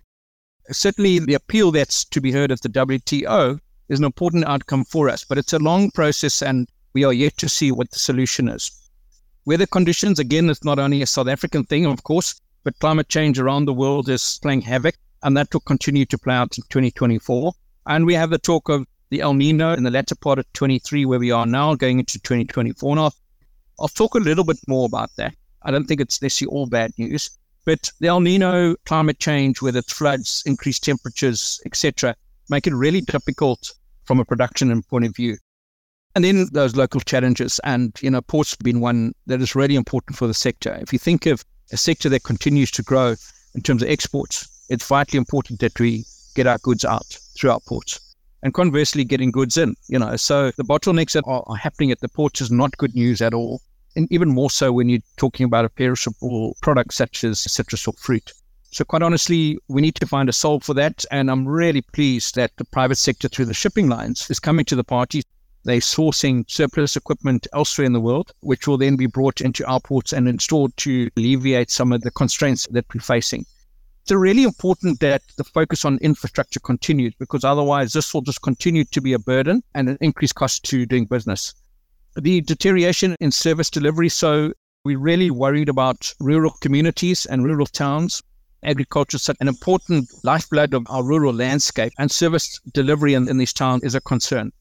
Certainly, 0.71 1.19
the 1.19 1.33
appeal 1.33 1.71
that's 1.71 2.05
to 2.05 2.21
be 2.21 2.31
heard 2.31 2.51
at 2.51 2.61
the 2.61 2.69
WTO 2.69 3.59
is 3.89 3.99
an 3.99 4.05
important 4.05 4.45
outcome 4.45 4.85
for 4.85 5.09
us, 5.09 5.23
but 5.23 5.37
it's 5.37 5.53
a 5.53 5.59
long 5.59 5.91
process 5.91 6.41
and 6.41 6.67
we 6.93 7.03
are 7.03 7.13
yet 7.13 7.37
to 7.37 7.49
see 7.49 7.71
what 7.71 7.91
the 7.91 7.99
solution 7.99 8.47
is. 8.47 8.71
Weather 9.45 9.65
conditions, 9.65 10.19
again, 10.19 10.49
it's 10.49 10.63
not 10.63 10.79
only 10.79 11.01
a 11.01 11.05
South 11.05 11.27
African 11.27 11.65
thing, 11.65 11.85
of 11.85 12.03
course, 12.03 12.39
but 12.63 12.79
climate 12.79 13.09
change 13.09 13.37
around 13.37 13.65
the 13.65 13.73
world 13.73 14.07
is 14.07 14.39
playing 14.41 14.61
havoc, 14.61 14.95
and 15.21 15.35
that 15.35 15.53
will 15.53 15.59
continue 15.59 16.05
to 16.05 16.17
play 16.17 16.33
out 16.33 16.57
in 16.57 16.63
2024. 16.69 17.51
And 17.85 18.05
we 18.05 18.13
have 18.13 18.29
the 18.29 18.37
talk 18.37 18.69
of 18.69 18.87
the 19.09 19.19
El 19.19 19.33
Nino 19.33 19.73
in 19.73 19.83
the 19.83 19.91
latter 19.91 20.15
part 20.15 20.39
of 20.39 20.51
23, 20.53 21.05
where 21.05 21.19
we 21.19 21.31
are 21.31 21.45
now, 21.45 21.75
going 21.75 21.99
into 21.99 22.19
2024. 22.19 22.95
Now, 22.95 23.11
I'll 23.81 23.89
talk 23.89 24.15
a 24.15 24.19
little 24.19 24.45
bit 24.45 24.59
more 24.65 24.85
about 24.85 25.09
that. 25.17 25.35
I 25.63 25.71
don't 25.71 25.85
think 25.85 25.99
it's 25.99 26.21
necessarily 26.21 26.55
all 26.55 26.67
bad 26.67 26.91
news, 26.97 27.29
but 27.65 27.91
the 27.99 28.07
El 28.07 28.21
Nino 28.21 28.77
climate 28.85 29.19
change, 29.19 29.61
whether 29.61 29.79
it's 29.79 29.91
floods, 29.91 30.41
increased 30.45 30.85
temperatures, 30.85 31.59
etc., 31.65 32.15
make 32.49 32.65
it 32.65 32.73
really 32.73 33.01
difficult 33.01 33.73
from 34.05 34.21
a 34.21 34.25
production 34.25 34.81
point 34.83 35.03
of 35.03 35.13
view. 35.13 35.37
And 36.15 36.23
then 36.23 36.47
those 36.51 36.75
local 36.75 37.01
challenges, 37.01 37.59
and 37.63 37.97
you 38.01 38.11
know, 38.11 38.21
ports 38.21 38.51
have 38.51 38.59
been 38.59 38.81
one 38.81 39.13
that 39.25 39.41
is 39.41 39.55
really 39.55 39.75
important 39.75 40.15
for 40.15 40.27
the 40.27 40.33
sector. 40.33 40.77
If 40.79 40.93
you 40.93 40.99
think 40.99 41.25
of 41.25 41.43
a 41.71 41.77
sector 41.77 42.07
that 42.09 42.23
continues 42.23 42.69
to 42.71 42.83
grow 42.83 43.15
in 43.55 43.61
terms 43.61 43.81
of 43.81 43.89
exports, 43.89 44.47
it's 44.69 44.87
vitally 44.87 45.17
important 45.17 45.59
that 45.61 45.79
we 45.79 46.05
get 46.35 46.45
our 46.45 46.59
goods 46.59 46.85
out 46.85 47.17
through 47.35 47.51
our 47.51 47.59
ports. 47.61 47.99
And 48.43 48.53
conversely, 48.53 49.05
getting 49.05 49.31
goods 49.31 49.57
in, 49.57 49.75
you 49.87 49.97
know, 49.97 50.15
so 50.17 50.51
the 50.51 50.63
bottlenecks 50.63 51.13
that 51.13 51.23
are, 51.25 51.55
happening 51.55 51.91
at 51.91 52.01
the 52.01 52.09
ports 52.09 52.41
is 52.41 52.51
not 52.51 52.77
good 52.77 52.93
news 52.93 53.21
at 53.21 53.33
all. 53.33 53.61
And 53.95 54.11
even 54.11 54.29
more 54.29 54.49
so 54.49 54.71
when 54.71 54.89
you're 54.89 54.99
talking 55.17 55.45
about 55.45 55.65
a 55.65 55.69
perishable 55.69 56.57
product 56.61 56.93
such 56.93 57.23
as 57.23 57.39
citrus 57.39 57.87
or 57.87 57.93
fruit. 57.93 58.33
So, 58.71 58.83
quite 58.83 59.03
honestly, 59.03 59.57
we 59.67 59.81
need 59.81 59.95
to 59.95 60.07
find 60.07 60.27
a 60.27 60.33
solve 60.33 60.63
for 60.63 60.73
that. 60.73 61.05
And 61.11 61.29
I'm 61.29 61.47
really 61.47 61.81
pleased 61.81 62.35
that 62.35 62.51
the 62.57 62.65
private 62.65 62.97
sector 62.97 63.29
through 63.29 63.45
the 63.45 63.53
shipping 63.53 63.87
lines 63.87 64.29
is 64.29 64.39
coming 64.39 64.65
to 64.65 64.75
the 64.75 64.83
party 64.83 65.21
they're 65.65 65.79
sourcing 65.79 66.49
surplus 66.49 66.95
equipment 66.95 67.47
elsewhere 67.53 67.85
in 67.85 67.93
the 67.93 68.01
world, 68.01 68.31
which 68.41 68.67
will 68.67 68.77
then 68.77 68.97
be 68.97 69.05
brought 69.05 69.39
into 69.39 69.65
our 69.65 69.79
ports 69.79 70.11
and 70.11 70.27
installed 70.27 70.75
to 70.77 71.09
alleviate 71.15 71.71
some 71.71 71.93
of 71.93 72.01
the 72.01 72.11
constraints 72.11 72.67
that 72.71 72.85
we're 72.93 72.99
facing. 73.01 73.45
It's 74.03 74.11
really 74.11 74.43
important 74.43 74.99
that 74.99 75.21
the 75.37 75.45
focus 75.45 75.85
on 75.85 75.97
infrastructure 75.99 76.59
continues 76.59 77.13
because 77.17 77.45
otherwise 77.45 77.93
this 77.93 78.13
will 78.13 78.21
just 78.21 78.41
continue 78.41 78.83
to 78.83 78.99
be 78.99 79.13
a 79.13 79.19
burden 79.19 79.63
and 79.73 79.87
an 79.87 79.97
increased 80.01 80.35
cost 80.35 80.65
to 80.65 80.85
doing 80.85 81.05
business. 81.05 81.53
The 82.17 82.41
deterioration 82.41 83.15
in 83.21 83.31
service 83.31 83.69
delivery. 83.69 84.09
So 84.09 84.51
we're 84.83 84.99
really 84.99 85.31
worried 85.31 85.69
about 85.69 86.13
rural 86.19 86.51
communities 86.59 87.25
and 87.25 87.45
rural 87.45 87.65
towns. 87.65 88.21
Agriculture 88.63 89.15
is 89.15 89.29
an 89.29 89.47
important 89.47 90.09
lifeblood 90.25 90.73
of 90.73 90.85
our 90.89 91.03
rural 91.03 91.33
landscape 91.33 91.93
and 91.97 92.11
service 92.11 92.59
delivery 92.73 93.13
in, 93.13 93.29
in 93.29 93.37
these 93.37 93.53
towns 93.53 93.83
is 93.83 93.95
a 93.95 94.01
concern. 94.01 94.51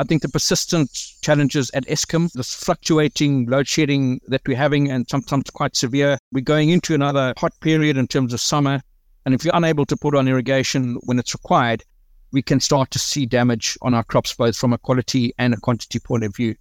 I 0.00 0.04
think 0.04 0.22
the 0.22 0.30
persistent 0.30 0.90
challenges 1.20 1.70
at 1.74 1.84
Eskom, 1.84 2.32
this 2.32 2.54
fluctuating 2.54 3.44
load 3.44 3.68
shedding 3.68 4.18
that 4.28 4.40
we're 4.48 4.56
having 4.56 4.90
and 4.90 5.06
sometimes 5.06 5.50
quite 5.50 5.76
severe. 5.76 6.16
We're 6.32 6.40
going 6.40 6.70
into 6.70 6.94
another 6.94 7.34
hot 7.36 7.52
period 7.60 7.98
in 7.98 8.06
terms 8.06 8.32
of 8.32 8.40
summer. 8.40 8.80
And 9.26 9.34
if 9.34 9.44
you're 9.44 9.54
unable 9.54 9.84
to 9.84 9.98
put 9.98 10.14
on 10.14 10.26
irrigation 10.26 10.96
when 11.02 11.18
it's 11.18 11.34
required, 11.34 11.84
we 12.32 12.40
can 12.40 12.60
start 12.60 12.90
to 12.92 12.98
see 12.98 13.26
damage 13.26 13.76
on 13.82 13.92
our 13.92 14.02
crops, 14.02 14.34
both 14.34 14.56
from 14.56 14.72
a 14.72 14.78
quality 14.78 15.34
and 15.36 15.52
a 15.52 15.58
quantity 15.58 15.98
point 15.98 16.24
of 16.24 16.34
view. 16.34 16.54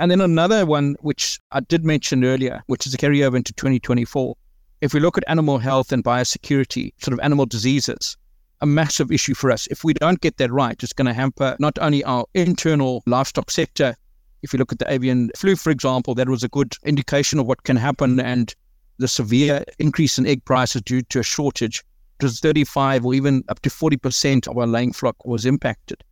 And 0.00 0.10
then 0.10 0.20
another 0.20 0.66
one, 0.66 0.96
which 1.00 1.38
I 1.52 1.60
did 1.60 1.84
mention 1.84 2.24
earlier, 2.24 2.64
which 2.66 2.88
is 2.88 2.94
a 2.94 2.98
carryover 2.98 3.36
into 3.36 3.52
2024. 3.52 4.36
If 4.80 4.92
we 4.92 4.98
look 4.98 5.16
at 5.16 5.22
animal 5.28 5.58
health 5.58 5.92
and 5.92 6.02
biosecurity, 6.02 6.92
sort 6.98 7.12
of 7.12 7.20
animal 7.20 7.46
diseases, 7.46 8.16
a 8.60 8.66
massive 8.66 9.12
issue 9.12 9.34
for 9.34 9.50
us. 9.50 9.66
If 9.68 9.84
we 9.84 9.94
don't 9.94 10.20
get 10.20 10.36
that 10.38 10.50
right, 10.50 10.80
it's 10.82 10.92
going 10.92 11.06
to 11.06 11.12
hamper 11.12 11.56
not 11.58 11.78
only 11.80 12.04
our 12.04 12.26
internal 12.34 13.02
livestock 13.06 13.50
sector. 13.50 13.96
If 14.42 14.52
you 14.52 14.58
look 14.58 14.72
at 14.72 14.78
the 14.78 14.90
avian 14.92 15.30
flu, 15.36 15.56
for 15.56 15.70
example, 15.70 16.14
that 16.14 16.28
was 16.28 16.42
a 16.42 16.48
good 16.48 16.76
indication 16.84 17.38
of 17.38 17.46
what 17.46 17.64
can 17.64 17.76
happen 17.76 18.20
and 18.20 18.54
the 18.98 19.08
severe 19.08 19.64
increase 19.78 20.18
in 20.18 20.26
egg 20.26 20.44
prices 20.44 20.82
due 20.82 21.02
to 21.02 21.20
a 21.20 21.22
shortage 21.22 21.82
was 22.22 22.40
35 22.40 23.04
or 23.04 23.14
even 23.14 23.44
up 23.48 23.60
to 23.60 23.70
40% 23.70 24.48
of 24.48 24.56
our 24.56 24.66
laying 24.66 24.92
flock 24.92 25.24
was 25.24 25.44
impacted. 25.44 26.02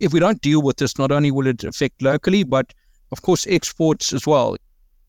If 0.00 0.12
we 0.12 0.20
don't 0.20 0.40
deal 0.40 0.62
with 0.62 0.76
this, 0.76 0.98
not 0.98 1.10
only 1.10 1.30
will 1.30 1.46
it 1.46 1.64
affect 1.64 2.02
locally, 2.02 2.44
but 2.44 2.72
of 3.10 3.22
course, 3.22 3.46
exports 3.48 4.12
as 4.12 4.26
well. 4.26 4.56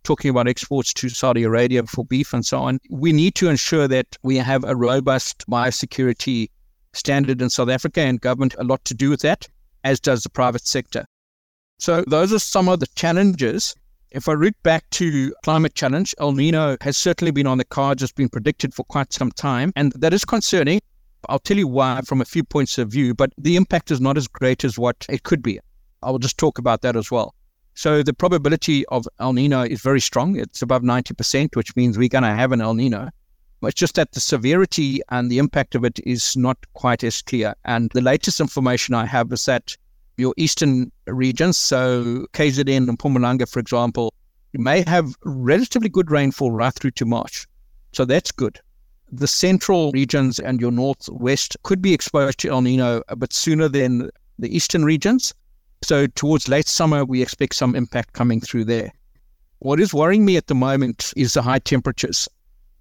Talking 0.04 0.32
about 0.32 0.48
exports 0.48 0.94
to 0.94 1.10
Saudi 1.10 1.44
Arabia 1.44 1.84
for 1.84 2.06
beef 2.06 2.34
and 2.34 2.46
so 2.46 2.60
on, 2.60 2.80
we 2.90 3.12
need 3.12 3.36
to 3.36 3.50
ensure 3.50 3.88
that 3.88 4.18
we 4.24 4.38
have 4.38 4.64
a 4.64 4.76
robust 4.76 5.46
biosecurity 5.48 6.50
standard 7.00 7.42
in 7.42 7.50
South 7.50 7.70
Africa 7.70 8.02
and 8.02 8.22
government 8.22 8.56
a 8.60 8.64
lot 8.64 8.84
to 8.86 8.94
do 8.94 9.10
with 9.10 9.22
that, 9.22 9.48
as 9.84 10.00
does 10.00 10.24
the 10.24 10.30
private 10.30 10.68
sector. 10.68 11.06
So 11.80 12.04
those 12.08 12.34
are 12.34 12.40
some 12.40 12.70
of 12.70 12.80
the 12.82 12.88
challenges 12.96 13.74
if 14.12 14.28
I 14.28 14.34
root 14.34 14.56
back 14.64 14.90
to 14.92 15.34
climate 15.44 15.76
challenge, 15.76 16.16
El 16.20 16.32
Nino 16.32 16.78
has 16.82 16.98
certainly 16.98 17.32
been 17.32 17.46
on 17.46 17.60
the 17.60 17.66
cards, 17.66 18.02
has 18.02 18.12
been 18.12 18.30
predicted 18.30 18.74
for 18.74 18.84
quite 18.86 19.14
some 19.14 19.32
time, 19.32 19.72
and 19.76 19.92
that 19.94 20.14
is 20.14 20.26
concerning. 20.26 20.82
I'll 21.28 21.40
tell 21.40 21.58
you 21.58 21.68
why 21.68 22.02
from 22.02 22.22
a 22.22 22.26
few 22.26 22.44
points 22.44 22.78
of 22.78 22.90
view, 22.90 23.14
but 23.14 23.32
the 23.38 23.56
impact 23.56 23.92
is 23.92 24.02
not 24.02 24.18
as 24.18 24.28
great 24.28 24.64
as 24.64 24.80
what 24.80 25.06
it 25.10 25.24
could 25.24 25.44
be. 25.44 25.60
I 26.02 26.10
will 26.10 26.20
just 26.20 26.38
talk 26.38 26.58
about 26.58 26.82
that 26.82 26.96
as 26.96 27.12
well. 27.12 27.36
So 27.76 28.02
the 28.02 28.14
probability 28.14 28.86
of 28.88 29.08
El 29.20 29.34
Nino 29.34 29.62
is 29.62 29.82
very 29.82 30.02
strong. 30.02 30.38
It's 30.38 30.62
above 30.62 30.82
90%, 30.82 31.56
which 31.56 31.76
means 31.76 31.98
we're 31.98 32.10
going 32.10 32.24
to 32.24 32.34
have 32.34 32.52
an 32.52 32.62
El 32.62 32.74
Nino. 32.74 33.10
It's 33.62 33.74
just 33.74 33.96
that 33.96 34.14
the 34.14 34.20
severity 34.22 35.02
and 35.10 35.30
the 35.30 35.38
impact 35.38 35.76
of 35.76 35.84
it 35.84 36.00
is 36.06 36.38
not 36.38 36.58
quite 36.74 37.04
as 37.04 37.22
clear. 37.22 37.56
And 37.66 37.90
the 37.92 38.02
latest 38.02 38.40
information 38.40 38.96
I 38.96 39.06
have 39.06 39.32
is 39.34 39.46
that 39.46 39.76
your 40.18 40.34
eastern 40.38 40.92
regions, 41.08 41.58
so 41.58 42.26
KZN 42.34 42.90
and 42.90 42.98
Mpumalanga, 42.98 43.50
for 43.50 43.60
example, 43.60 44.14
may 44.54 44.84
have 44.88 45.16
relatively 45.24 45.90
good 45.90 46.10
rainfall 46.10 46.52
right 46.52 46.74
through 46.74 46.92
to 46.92 47.06
March. 47.06 47.46
So 47.94 48.06
that's 48.06 48.32
good. 48.32 48.60
The 49.12 49.28
central 49.28 49.92
regions 49.92 50.40
and 50.40 50.62
your 50.62 50.72
northwest 50.72 51.58
could 51.64 51.82
be 51.82 51.94
exposed 51.94 52.40
to 52.40 52.50
El 52.50 52.62
Nino 52.62 53.02
a 53.08 53.16
bit 53.16 53.34
sooner 53.34 53.68
than 53.68 54.10
the 54.38 54.56
eastern 54.56 54.86
regions. 54.86 55.34
So 55.82 56.08
towards 56.08 56.48
late 56.48 56.68
summer, 56.68 57.06
we 57.06 57.22
expect 57.22 57.56
some 57.56 57.76
impact 57.76 58.14
coming 58.14 58.40
through 58.40 58.66
there. 58.66 58.92
What 59.60 59.80
is 59.80 59.94
worrying 59.94 60.26
me 60.26 60.38
at 60.38 60.48
the 60.48 60.56
moment 60.56 61.14
is 61.18 61.34
the 61.34 61.42
high 61.42 61.60
temperatures. 61.60 62.30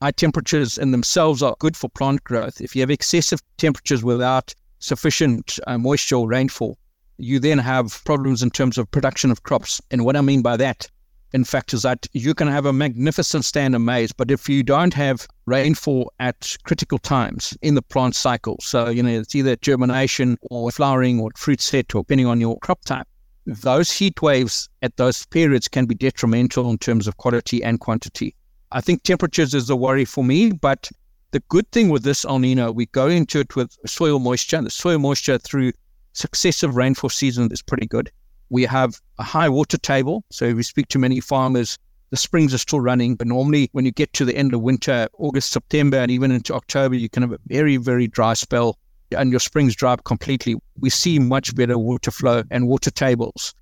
High 0.01 0.13
temperatures 0.13 0.79
in 0.79 0.93
themselves 0.93 1.43
are 1.43 1.57
good 1.59 1.77
for 1.77 1.89
plant 1.89 2.23
growth. 2.23 2.61
If 2.61 2.77
you 2.77 2.83
have 2.83 2.91
excessive 2.91 3.41
temperatures 3.57 4.05
without 4.05 4.55
sufficient 4.79 5.59
uh, 5.67 5.77
moisture 5.77 6.15
or 6.17 6.29
rainfall, 6.29 6.79
you 7.17 7.41
then 7.41 7.59
have 7.59 8.05
problems 8.05 8.41
in 8.41 8.51
terms 8.51 8.79
of 8.79 8.89
production 8.93 9.33
of 9.33 9.43
crops. 9.43 9.81
And 9.91 10.05
what 10.05 10.15
I 10.15 10.21
mean 10.21 10.41
by 10.41 10.57
that, 10.57 10.89
in 11.33 11.43
fact, 11.43 11.75
is 11.75 11.83
that 11.83 12.07
you 12.13 12.33
can 12.33 12.47
have 12.47 12.65
a 12.65 12.73
magnificent 12.73 13.45
stand 13.45 13.75
of 13.75 13.81
maize, 13.81 14.13
but 14.13 14.31
if 14.31 14.49
you 14.49 14.63
don't 14.63 14.95
have 14.95 15.27
rainfall 15.47 16.13
at 16.21 16.57
critical 16.63 16.99
times 16.99 17.59
in 17.61 17.75
the 17.75 17.83
plant 17.83 18.15
cycle, 18.15 18.57
so 18.61 18.89
you 18.89 19.03
know 19.03 19.11
it's 19.11 19.35
either 19.35 19.57
germination 19.57 20.39
or 20.43 20.71
flowering 20.71 21.19
or 21.19 21.31
fruit 21.37 21.61
set, 21.61 21.93
or 21.93 22.03
depending 22.03 22.27
on 22.29 22.41
your 22.41 22.57
crop 22.61 22.85
type, 22.85 23.09
those 23.47 23.91
heat 23.91 24.23
waves 24.23 24.69
at 24.81 24.97
those 24.97 25.27
periods 25.27 25.67
can 25.67 25.87
be 25.87 25.95
detrimental 25.97 26.71
in 26.71 26.79
terms 26.79 27.09
of 27.09 27.17
quality 27.17 27.65
and 27.65 27.81
quantity. 27.81 28.37
I 28.71 28.81
think 28.81 29.03
temperatures 29.03 29.55
is 29.55 29.71
a 29.71 29.77
worry 29.77 30.05
for 30.05 30.23
me, 30.23 30.53
but 30.53 30.91
the 31.31 31.41
good 31.49 31.71
thing 31.73 31.89
with 31.89 32.03
this 32.03 32.25
El 32.25 32.39
Nino, 32.39 32.71
we 32.71 32.87
go 32.87 33.09
into 33.09 33.41
it 33.41 33.57
with 33.57 33.77
soil 33.87 34.19
moisture. 34.19 34.61
The 34.61 34.71
soil 34.71 34.99
moisture 34.99 35.39
through 35.39 35.73
successive 36.13 36.77
rainfall 36.77 37.11
season 37.11 37.51
is 37.51 37.63
pretty 37.63 37.87
good. 37.87 38.11
We 38.51 38.65
have 38.65 39.01
a 39.19 39.23
high 39.23 39.49
water 39.49 39.79
table. 39.79 40.25
So 40.31 40.47
if 40.47 40.57
we 40.57 40.63
speak 40.63 40.89
to 40.89 40.99
many 40.99 41.21
farmers, 41.21 41.79
the 42.11 42.17
springs 42.17 42.53
are 42.53 42.59
still 42.59 42.81
running. 42.81 43.15
But 43.15 43.27
normally, 43.27 43.69
when 43.73 43.85
you 43.85 43.91
get 43.91 44.13
to 44.15 44.25
the 44.25 44.37
end 44.37 44.55
of 44.55 44.61
winter, 44.61 45.09
August, 45.19 45.51
September, 45.51 45.99
and 45.99 46.11
even 46.11 46.31
into 46.31 46.55
October, 46.55 46.95
you 46.95 47.09
can 47.09 47.23
have 47.23 47.33
a 47.33 47.39
very, 47.47 47.77
very 47.77 48.07
dry 48.07 48.35
spell 48.35 48.79
and 49.17 49.31
your 49.31 49.41
springs 49.41 49.75
dry 49.75 49.93
up 49.93 50.05
completely. 50.05 50.57
We 50.79 50.91
see 50.91 51.19
much 51.19 51.55
better 51.55 51.79
water 51.79 52.11
flow 52.11 52.43
and 52.51 52.69
water 52.69 52.91
tables. 52.91 53.55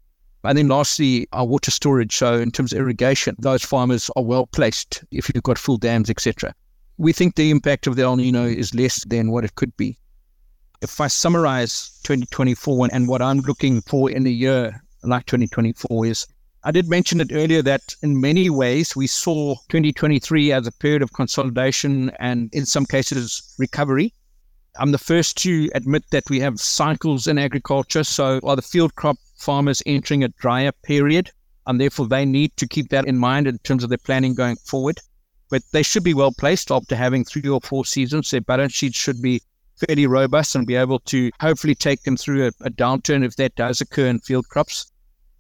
And 0.46 0.56
then 0.56 0.68
lastly, 0.68 1.26
our 1.32 1.44
water 1.44 1.70
storage. 1.70 2.16
So 2.16 2.34
in 2.34 2.50
terms 2.50 2.72
of 2.72 2.78
irrigation, 2.78 3.36
those 3.38 3.64
farmers 3.64 4.10
are 4.16 4.22
well 4.22 4.46
placed 4.46 5.04
if 5.10 5.30
you've 5.34 5.42
got 5.42 5.58
full 5.58 5.76
dams, 5.76 6.10
etc. 6.10 6.54
We 6.98 7.12
think 7.12 7.34
the 7.34 7.50
impact 7.50 7.86
of 7.86 7.96
the 7.96 8.02
El 8.02 8.16
Nino 8.16 8.44
is 8.44 8.74
less 8.74 9.04
than 9.04 9.30
what 9.30 9.44
it 9.44 9.54
could 9.54 9.76
be 9.76 9.98
if 10.82 11.00
I 11.00 11.06
summarize 11.06 11.98
2024 12.04 12.88
and 12.92 13.08
what 13.08 13.22
I'm 13.22 13.40
looking 13.40 13.80
for 13.82 14.10
in 14.10 14.26
a 14.26 14.30
year 14.30 14.82
like 15.02 15.26
2024 15.26 16.06
is 16.06 16.26
I 16.64 16.72
did 16.72 16.88
mention 16.88 17.20
it 17.20 17.30
earlier 17.32 17.62
that 17.62 17.94
in 18.02 18.20
many 18.20 18.50
ways 18.50 18.96
we 18.96 19.06
saw 19.06 19.54
2023 19.68 20.52
as 20.52 20.66
a 20.66 20.72
period 20.72 21.02
of 21.02 21.12
consolidation 21.12 22.10
and 22.18 22.52
in 22.52 22.66
some 22.66 22.84
cases 22.86 23.54
recovery. 23.58 24.12
I'm 24.78 24.90
the 24.90 24.98
first 24.98 25.36
to 25.38 25.70
admit 25.74 26.04
that 26.10 26.28
we 26.28 26.40
have 26.40 26.60
cycles 26.60 27.26
in 27.26 27.38
agriculture. 27.38 28.04
So 28.04 28.40
are 28.42 28.56
the 28.56 28.62
field 28.62 28.96
crop 28.96 29.16
farmers 29.36 29.82
entering 29.86 30.24
a 30.24 30.28
drier 30.28 30.72
period? 30.82 31.30
And 31.66 31.80
therefore 31.80 32.06
they 32.06 32.24
need 32.24 32.56
to 32.56 32.68
keep 32.68 32.90
that 32.90 33.06
in 33.06 33.18
mind 33.18 33.46
in 33.46 33.58
terms 33.58 33.82
of 33.82 33.88
their 33.88 33.98
planning 33.98 34.34
going 34.34 34.56
forward. 34.56 35.00
But 35.50 35.62
they 35.72 35.82
should 35.82 36.04
be 36.04 36.14
well 36.14 36.32
placed 36.32 36.70
after 36.70 36.96
having 36.96 37.24
three 37.24 37.48
or 37.48 37.60
four 37.60 37.84
seasons. 37.84 38.30
Their 38.30 38.40
balance 38.40 38.72
sheet 38.72 38.94
should 38.94 39.22
be 39.22 39.42
fairly 39.76 40.06
robust 40.06 40.54
and 40.54 40.66
be 40.66 40.74
able 40.74 41.00
to 41.00 41.30
hopefully 41.40 41.74
take 41.74 42.02
them 42.02 42.16
through 42.16 42.46
a, 42.46 42.52
a 42.62 42.70
downturn 42.70 43.24
if 43.24 43.36
that 43.36 43.54
does 43.56 43.80
occur 43.80 44.06
in 44.06 44.20
field 44.20 44.48
crops. 44.48 44.90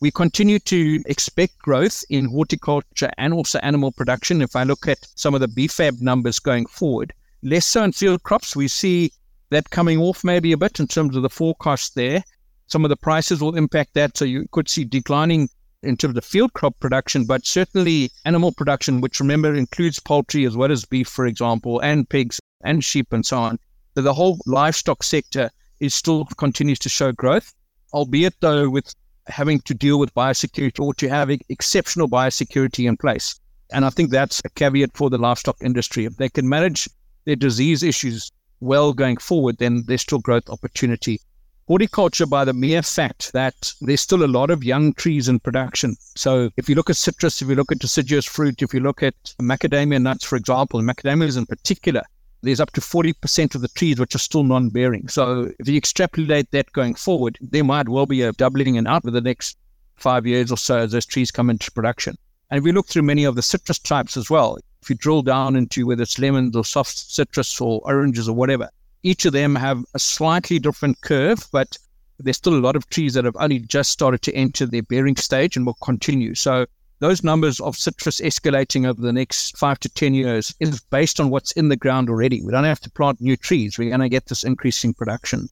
We 0.00 0.10
continue 0.10 0.58
to 0.60 1.02
expect 1.06 1.58
growth 1.58 2.04
in 2.10 2.26
horticulture 2.26 3.10
and 3.16 3.32
also 3.32 3.58
animal 3.60 3.92
production. 3.92 4.42
If 4.42 4.54
I 4.54 4.64
look 4.64 4.86
at 4.86 5.06
some 5.14 5.34
of 5.34 5.40
the 5.40 5.48
BFAP 5.48 6.02
numbers 6.02 6.38
going 6.38 6.66
forward, 6.66 7.14
less 7.42 7.66
so 7.66 7.82
in 7.82 7.92
field 7.92 8.22
crops, 8.22 8.54
we 8.54 8.68
see 8.68 9.10
that 9.50 9.70
coming 9.70 9.98
off 9.98 10.22
maybe 10.22 10.52
a 10.52 10.56
bit 10.56 10.80
in 10.80 10.86
terms 10.86 11.16
of 11.16 11.22
the 11.22 11.30
forecast 11.30 11.94
there. 11.94 12.22
Some 12.68 12.84
of 12.84 12.88
the 12.88 12.96
prices 12.96 13.40
will 13.40 13.56
impact 13.56 13.94
that. 13.94 14.16
So 14.16 14.24
you 14.24 14.46
could 14.52 14.68
see 14.68 14.84
declining 14.84 15.48
in 15.82 15.96
terms 15.96 16.16
of 16.16 16.24
field 16.24 16.52
crop 16.54 16.78
production, 16.80 17.24
but 17.24 17.46
certainly 17.46 18.10
animal 18.24 18.52
production, 18.52 19.00
which 19.00 19.20
remember 19.20 19.54
includes 19.54 20.00
poultry 20.00 20.44
as 20.44 20.56
well 20.56 20.72
as 20.72 20.84
beef, 20.84 21.08
for 21.08 21.26
example, 21.26 21.80
and 21.80 22.08
pigs 22.08 22.40
and 22.62 22.84
sheep 22.84 23.12
and 23.12 23.24
so 23.24 23.38
on 23.38 23.58
that 23.96 24.02
the 24.02 24.14
whole 24.14 24.38
livestock 24.46 25.02
sector 25.02 25.50
is 25.80 25.94
still 25.94 26.26
continues 26.36 26.78
to 26.78 26.88
show 26.88 27.12
growth, 27.12 27.52
albeit 27.92 28.34
though 28.40 28.68
with 28.68 28.94
having 29.26 29.58
to 29.60 29.74
deal 29.74 29.98
with 29.98 30.14
biosecurity 30.14 30.80
or 30.80 30.94
to 30.94 31.08
have 31.08 31.30
exceptional 31.48 32.08
biosecurity 32.08 32.86
in 32.86 32.96
place. 32.96 33.40
And 33.72 33.84
I 33.84 33.90
think 33.90 34.10
that's 34.10 34.40
a 34.44 34.50
caveat 34.50 34.96
for 34.96 35.10
the 35.10 35.18
livestock 35.18 35.56
industry. 35.60 36.04
If 36.04 36.16
they 36.16 36.28
can 36.28 36.48
manage 36.48 36.88
their 37.24 37.36
disease 37.36 37.82
issues 37.82 38.30
well 38.60 38.92
going 38.92 39.16
forward, 39.16 39.58
then 39.58 39.82
there's 39.86 40.02
still 40.02 40.20
growth 40.20 40.48
opportunity. 40.48 41.20
Horticulture, 41.68 42.26
by 42.26 42.44
the 42.44 42.52
mere 42.52 42.80
fact 42.82 43.32
that 43.32 43.72
there's 43.80 44.00
still 44.00 44.24
a 44.24 44.28
lot 44.28 44.50
of 44.50 44.62
young 44.62 44.92
trees 44.94 45.28
in 45.28 45.40
production. 45.40 45.96
So 46.14 46.50
if 46.56 46.68
you 46.68 46.76
look 46.76 46.90
at 46.90 46.96
citrus, 46.96 47.42
if 47.42 47.48
you 47.48 47.56
look 47.56 47.72
at 47.72 47.80
deciduous 47.80 48.24
fruit, 48.24 48.62
if 48.62 48.72
you 48.72 48.78
look 48.78 49.02
at 49.02 49.16
macadamia 49.40 50.00
nuts, 50.00 50.24
for 50.24 50.36
example, 50.36 50.80
macadamias 50.80 51.36
in 51.36 51.44
particular, 51.44 52.02
there's 52.42 52.60
up 52.60 52.70
to 52.72 52.80
40% 52.80 53.56
of 53.56 53.62
the 53.62 53.68
trees 53.68 53.98
which 53.98 54.14
are 54.14 54.18
still 54.18 54.44
non 54.44 54.68
bearing. 54.68 55.08
So 55.08 55.50
if 55.58 55.66
you 55.66 55.76
extrapolate 55.76 56.52
that 56.52 56.70
going 56.72 56.94
forward, 56.94 57.36
there 57.40 57.64
might 57.64 57.88
well 57.88 58.06
be 58.06 58.22
a 58.22 58.32
doubling 58.32 58.78
and 58.78 58.86
out 58.86 59.02
for 59.02 59.10
the 59.10 59.20
next 59.20 59.58
five 59.96 60.24
years 60.24 60.52
or 60.52 60.56
so 60.56 60.78
as 60.78 60.92
those 60.92 61.06
trees 61.06 61.32
come 61.32 61.50
into 61.50 61.72
production. 61.72 62.16
And 62.50 62.58
if 62.58 62.64
we 62.64 62.70
look 62.70 62.86
through 62.86 63.02
many 63.02 63.24
of 63.24 63.34
the 63.34 63.42
citrus 63.42 63.80
types 63.80 64.16
as 64.16 64.30
well, 64.30 64.58
if 64.82 64.88
you 64.88 64.94
drill 64.94 65.22
down 65.22 65.56
into 65.56 65.84
whether 65.86 66.04
it's 66.04 66.20
lemons 66.20 66.54
or 66.54 66.64
soft 66.64 66.96
citrus 66.96 67.60
or 67.60 67.80
oranges 67.84 68.28
or 68.28 68.36
whatever, 68.36 68.70
each 69.06 69.24
of 69.24 69.32
them 69.32 69.54
have 69.54 69.84
a 69.94 70.00
slightly 70.00 70.58
different 70.58 71.00
curve, 71.00 71.46
but 71.52 71.78
there's 72.18 72.36
still 72.36 72.56
a 72.56 72.66
lot 72.66 72.74
of 72.74 72.88
trees 72.90 73.14
that 73.14 73.24
have 73.24 73.36
only 73.38 73.60
just 73.60 73.92
started 73.92 74.20
to 74.22 74.34
enter 74.34 74.66
their 74.66 74.82
bearing 74.82 75.14
stage 75.14 75.56
and 75.56 75.64
will 75.64 75.74
continue. 75.74 76.34
So 76.34 76.66
those 76.98 77.22
numbers 77.22 77.60
of 77.60 77.76
citrus 77.76 78.20
escalating 78.20 78.84
over 78.84 79.00
the 79.00 79.12
next 79.12 79.56
five 79.56 79.78
to 79.80 79.88
10 79.88 80.14
years 80.14 80.52
is 80.58 80.80
based 80.80 81.20
on 81.20 81.30
what's 81.30 81.52
in 81.52 81.68
the 81.68 81.76
ground 81.76 82.10
already. 82.10 82.42
We 82.42 82.50
don't 82.50 82.64
have 82.64 82.80
to 82.80 82.90
plant 82.90 83.20
new 83.20 83.36
trees. 83.36 83.78
We're 83.78 83.90
going 83.90 84.00
to 84.00 84.08
get 84.08 84.26
this 84.26 84.42
increasing 84.42 84.92
production. 84.92 85.48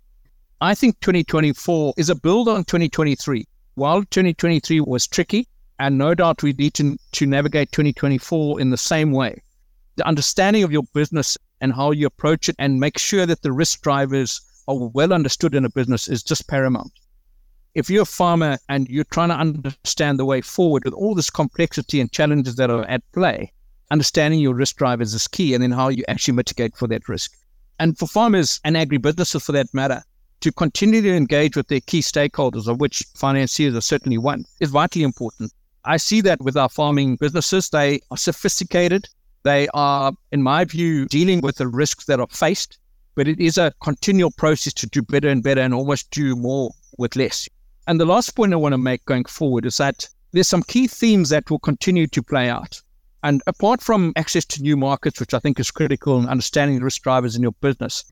I 0.61 0.75
think 0.75 0.99
2024 1.01 1.95
is 1.97 2.11
a 2.11 2.17
build 2.17 2.49
on 2.49 2.65
2023. 2.65 3.47
while 3.77 4.01
2023 4.03 4.81
was 4.81 5.07
tricky, 5.07 5.47
and 5.79 5.97
no 5.97 6.15
doubt 6.15 6.43
we 6.43 6.55
need 6.55 6.75
to, 6.75 6.97
to 7.13 7.27
navigate 7.27 7.71
2024 7.71 8.61
in 8.61 8.71
the 8.71 8.77
same 8.77 9.13
way, 9.13 9.41
the 9.97 10.07
understanding 10.07 10.65
of 10.65 10.73
your 10.73 10.85
business 10.93 11.39
and 11.65 11.73
how 11.73 11.93
you 11.93 12.07
approach 12.07 12.51
it 12.51 12.57
and 12.59 12.79
make 12.79 12.99
sure 12.99 13.25
that 13.25 13.41
the 13.41 13.51
risk 13.51 13.81
drivers 13.81 14.39
are 14.69 14.77
well 14.77 15.15
understood 15.15 15.55
in 15.55 15.65
a 15.65 15.71
business 15.71 16.09
is 16.09 16.23
just 16.23 16.47
paramount. 16.47 16.93
If 17.75 17.89
you're 17.89 18.03
a 18.03 18.19
farmer 18.21 18.59
and 18.69 18.87
you're 18.87 19.05
trying 19.05 19.31
to 19.31 19.37
understand 19.37 20.19
the 20.19 20.27
way 20.27 20.43
forward 20.43 20.85
with 20.85 20.93
all 20.93 21.15
this 21.15 21.31
complexity 21.31 22.03
and 22.03 22.13
challenges 22.13 22.57
that 22.57 22.69
are 22.69 22.85
at 22.85 23.01
play, 23.13 23.51
understanding 23.91 24.41
your 24.41 24.53
risk 24.53 24.77
drivers 24.77 25.15
is 25.15 25.27
key 25.27 25.55
and 25.55 25.63
then 25.63 25.71
how 25.71 25.89
you 25.89 26.05
actually 26.07 26.35
mitigate 26.35 26.77
for 26.77 26.87
that 26.89 27.09
risk. 27.09 27.33
And 27.79 27.97
for 27.99 28.07
farmers 28.07 28.61
and 28.63 28.77
agribusinesses 28.77 29.43
for 29.43 29.53
that 29.53 29.73
matter, 29.73 30.03
to 30.43 30.53
continue 30.53 31.01
to 31.01 31.17
engage 31.17 31.57
with 31.57 31.69
their 31.69 31.81
key 31.81 32.01
stakeholders, 32.01 32.69
of 32.69 32.79
which 32.79 33.03
financiers 33.15 33.75
are 33.75 33.81
certainly 33.81 34.19
one, 34.19 34.45
is 34.61 34.69
vitally 34.69 35.03
important. 35.03 35.51
I 35.87 35.97
see 35.97 36.21
that 36.21 36.43
with 36.43 36.59
our 36.59 36.69
farming 36.69 37.17
businesses. 37.17 37.71
They 37.71 38.01
are 38.11 38.19
sophisticated. 38.19 39.09
They 39.45 39.69
are, 39.75 40.13
in 40.33 40.43
my 40.43 40.65
view, 40.65 41.07
dealing 41.07 41.43
with 41.43 41.57
the 41.57 41.69
risks 41.69 42.07
that 42.07 42.19
are 42.19 42.27
faced, 42.29 42.79
but 43.15 43.29
it 43.29 43.39
is 43.39 43.59
a 43.59 43.73
continual 43.83 44.31
process 44.31 44.73
to 44.75 44.87
do 44.87 45.03
better 45.03 45.29
and 45.29 45.43
better 45.43 45.61
and 45.61 45.75
almost 45.75 46.11
do 46.11 46.35
more 46.35 46.73
with 46.99 47.15
less. 47.15 47.49
And 47.87 48.01
the 48.01 48.07
last 48.07 48.35
point 48.35 48.55
I 48.55 48.57
want 48.57 48.73
to 48.73 48.79
make 48.79 49.05
going 49.05 49.27
forward 49.27 49.67
is 49.67 49.77
that 49.77 50.09
there's 50.33 50.49
some 50.49 50.63
key 50.63 50.87
themes 50.87 51.29
that 51.29 51.51
will 51.51 51.59
continue 51.59 52.07
to 52.09 52.23
play 52.23 52.49
out. 52.49 52.81
And 53.23 53.43
apart 53.47 53.83
from 53.83 54.13
access 54.17 54.45
to 54.47 54.63
new 54.63 54.77
markets, 54.77 55.21
which 55.21 55.35
I 55.35 55.39
think 55.39 55.61
is 55.61 55.71
critical 55.71 56.19
in 56.19 56.29
understanding 56.29 56.79
the 56.79 56.85
risk 56.85 57.03
drivers 57.03 57.37
in 57.37 57.43
your 57.43 57.53
business, 57.61 58.05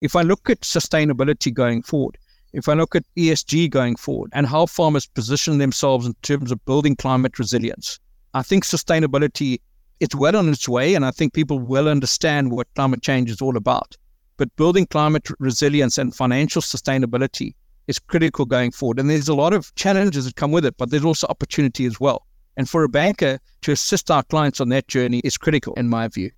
if 0.00 0.14
I 0.14 0.22
look 0.22 0.48
at 0.50 0.60
sustainability 0.60 1.52
going 1.52 1.82
forward, 1.82 2.18
if 2.52 2.68
I 2.68 2.74
look 2.74 2.94
at 2.94 3.04
ESG 3.16 3.70
going 3.70 3.96
forward 3.96 4.30
and 4.34 4.46
how 4.46 4.66
farmers 4.66 5.06
position 5.06 5.58
themselves 5.58 6.06
in 6.06 6.14
terms 6.22 6.52
of 6.52 6.64
building 6.64 6.94
climate 6.94 7.38
resilience, 7.38 7.98
I 8.34 8.42
think 8.42 8.64
sustainability 8.64 9.60
is 10.00 10.08
well 10.14 10.36
on 10.36 10.48
its 10.48 10.68
way, 10.68 10.94
and 10.94 11.04
I 11.04 11.10
think 11.10 11.32
people 11.32 11.58
will 11.58 11.88
understand 11.88 12.52
what 12.52 12.72
climate 12.74 13.02
change 13.02 13.30
is 13.30 13.40
all 13.40 13.56
about. 13.56 13.96
But 14.36 14.54
building 14.56 14.86
climate 14.86 15.28
resilience 15.40 15.98
and 15.98 16.14
financial 16.14 16.62
sustainability 16.62 17.54
is 17.88 17.98
critical 17.98 18.44
going 18.44 18.70
forward. 18.70 19.00
And 19.00 19.10
there's 19.10 19.28
a 19.28 19.34
lot 19.34 19.52
of 19.52 19.74
challenges 19.74 20.26
that 20.26 20.36
come 20.36 20.52
with 20.52 20.64
it, 20.64 20.76
but 20.76 20.90
there's 20.90 21.04
also 21.04 21.26
opportunity 21.28 21.86
as 21.86 21.98
well. 21.98 22.26
And 22.56 22.68
for 22.68 22.84
a 22.84 22.88
banker 22.88 23.38
to 23.62 23.72
assist 23.72 24.10
our 24.10 24.22
clients 24.22 24.60
on 24.60 24.68
that 24.68 24.88
journey 24.88 25.20
is 25.24 25.36
critical, 25.36 25.74
in 25.74 25.88
my 25.88 26.06
view. 26.08 26.30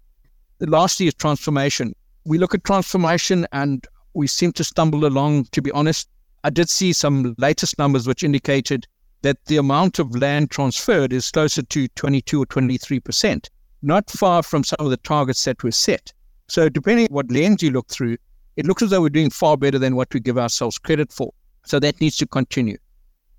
Lastly, 0.60 1.06
is 1.06 1.14
transformation. 1.14 1.94
We 2.24 2.38
look 2.38 2.54
at 2.54 2.64
transformation 2.64 3.46
and 3.52 3.86
we 4.14 4.26
seem 4.26 4.52
to 4.52 4.64
stumble 4.64 5.06
along, 5.06 5.46
to 5.52 5.62
be 5.62 5.70
honest. 5.72 6.08
I 6.44 6.50
did 6.50 6.68
see 6.68 6.92
some 6.92 7.34
latest 7.38 7.78
numbers 7.78 8.06
which 8.06 8.22
indicated 8.22 8.86
that 9.22 9.44
the 9.46 9.56
amount 9.56 9.98
of 9.98 10.14
land 10.16 10.50
transferred 10.50 11.12
is 11.12 11.30
closer 11.30 11.62
to 11.62 11.88
22 11.88 12.42
or 12.42 12.46
23%, 12.46 13.48
not 13.82 14.08
far 14.10 14.42
from 14.42 14.64
some 14.64 14.76
of 14.78 14.90
the 14.90 14.96
targets 14.98 15.44
that 15.44 15.62
were 15.62 15.70
set. 15.70 16.12
So, 16.48 16.68
depending 16.68 17.06
on 17.06 17.14
what 17.14 17.30
lens 17.30 17.62
you 17.62 17.70
look 17.70 17.88
through, 17.88 18.16
it 18.56 18.66
looks 18.66 18.82
as 18.82 18.90
though 18.90 19.02
we're 19.02 19.10
doing 19.10 19.30
far 19.30 19.56
better 19.56 19.78
than 19.78 19.94
what 19.94 20.12
we 20.12 20.20
give 20.20 20.38
ourselves 20.38 20.78
credit 20.78 21.12
for. 21.12 21.32
So, 21.64 21.78
that 21.80 22.00
needs 22.00 22.16
to 22.18 22.26
continue. 22.26 22.78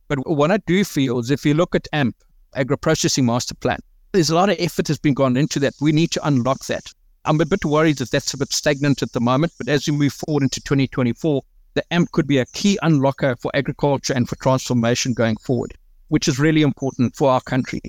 But 0.07 0.19
what 0.27 0.51
I 0.51 0.57
do 0.57 0.83
feel 0.83 1.19
is 1.19 1.31
if 1.31 1.45
you 1.45 1.53
look 1.53 1.75
at 1.75 1.87
AMP, 1.93 2.15
agro-processing 2.55 3.25
master 3.25 3.55
plan. 3.55 3.79
There's 4.11 4.29
a 4.29 4.35
lot 4.35 4.49
of 4.49 4.57
effort 4.59 4.87
has 4.89 4.99
been 4.99 5.13
gone 5.13 5.37
into 5.37 5.59
that. 5.59 5.73
We 5.79 5.91
need 5.91 6.11
to 6.11 6.27
unlock 6.27 6.65
that. 6.65 6.91
I'm 7.23 7.39
a 7.39 7.45
bit 7.45 7.63
worried 7.63 7.97
that 7.99 8.11
that's 8.11 8.33
a 8.33 8.37
bit 8.37 8.51
stagnant 8.51 9.01
at 9.01 9.13
the 9.13 9.21
moment, 9.21 9.53
but 9.57 9.69
as 9.69 9.87
we 9.87 9.95
move 9.95 10.13
forward 10.13 10.43
into 10.43 10.59
2024, 10.61 11.41
the 11.73 11.93
AMP 11.93 12.11
could 12.11 12.27
be 12.27 12.37
a 12.37 12.45
key 12.47 12.77
unlocker 12.83 13.39
for 13.39 13.51
agriculture 13.53 14.13
and 14.13 14.27
for 14.27 14.35
transformation 14.35 15.13
going 15.13 15.37
forward, 15.37 15.73
which 16.09 16.27
is 16.27 16.39
really 16.39 16.61
important 16.61 17.15
for 17.15 17.29
our 17.29 17.41
country. 17.41 17.81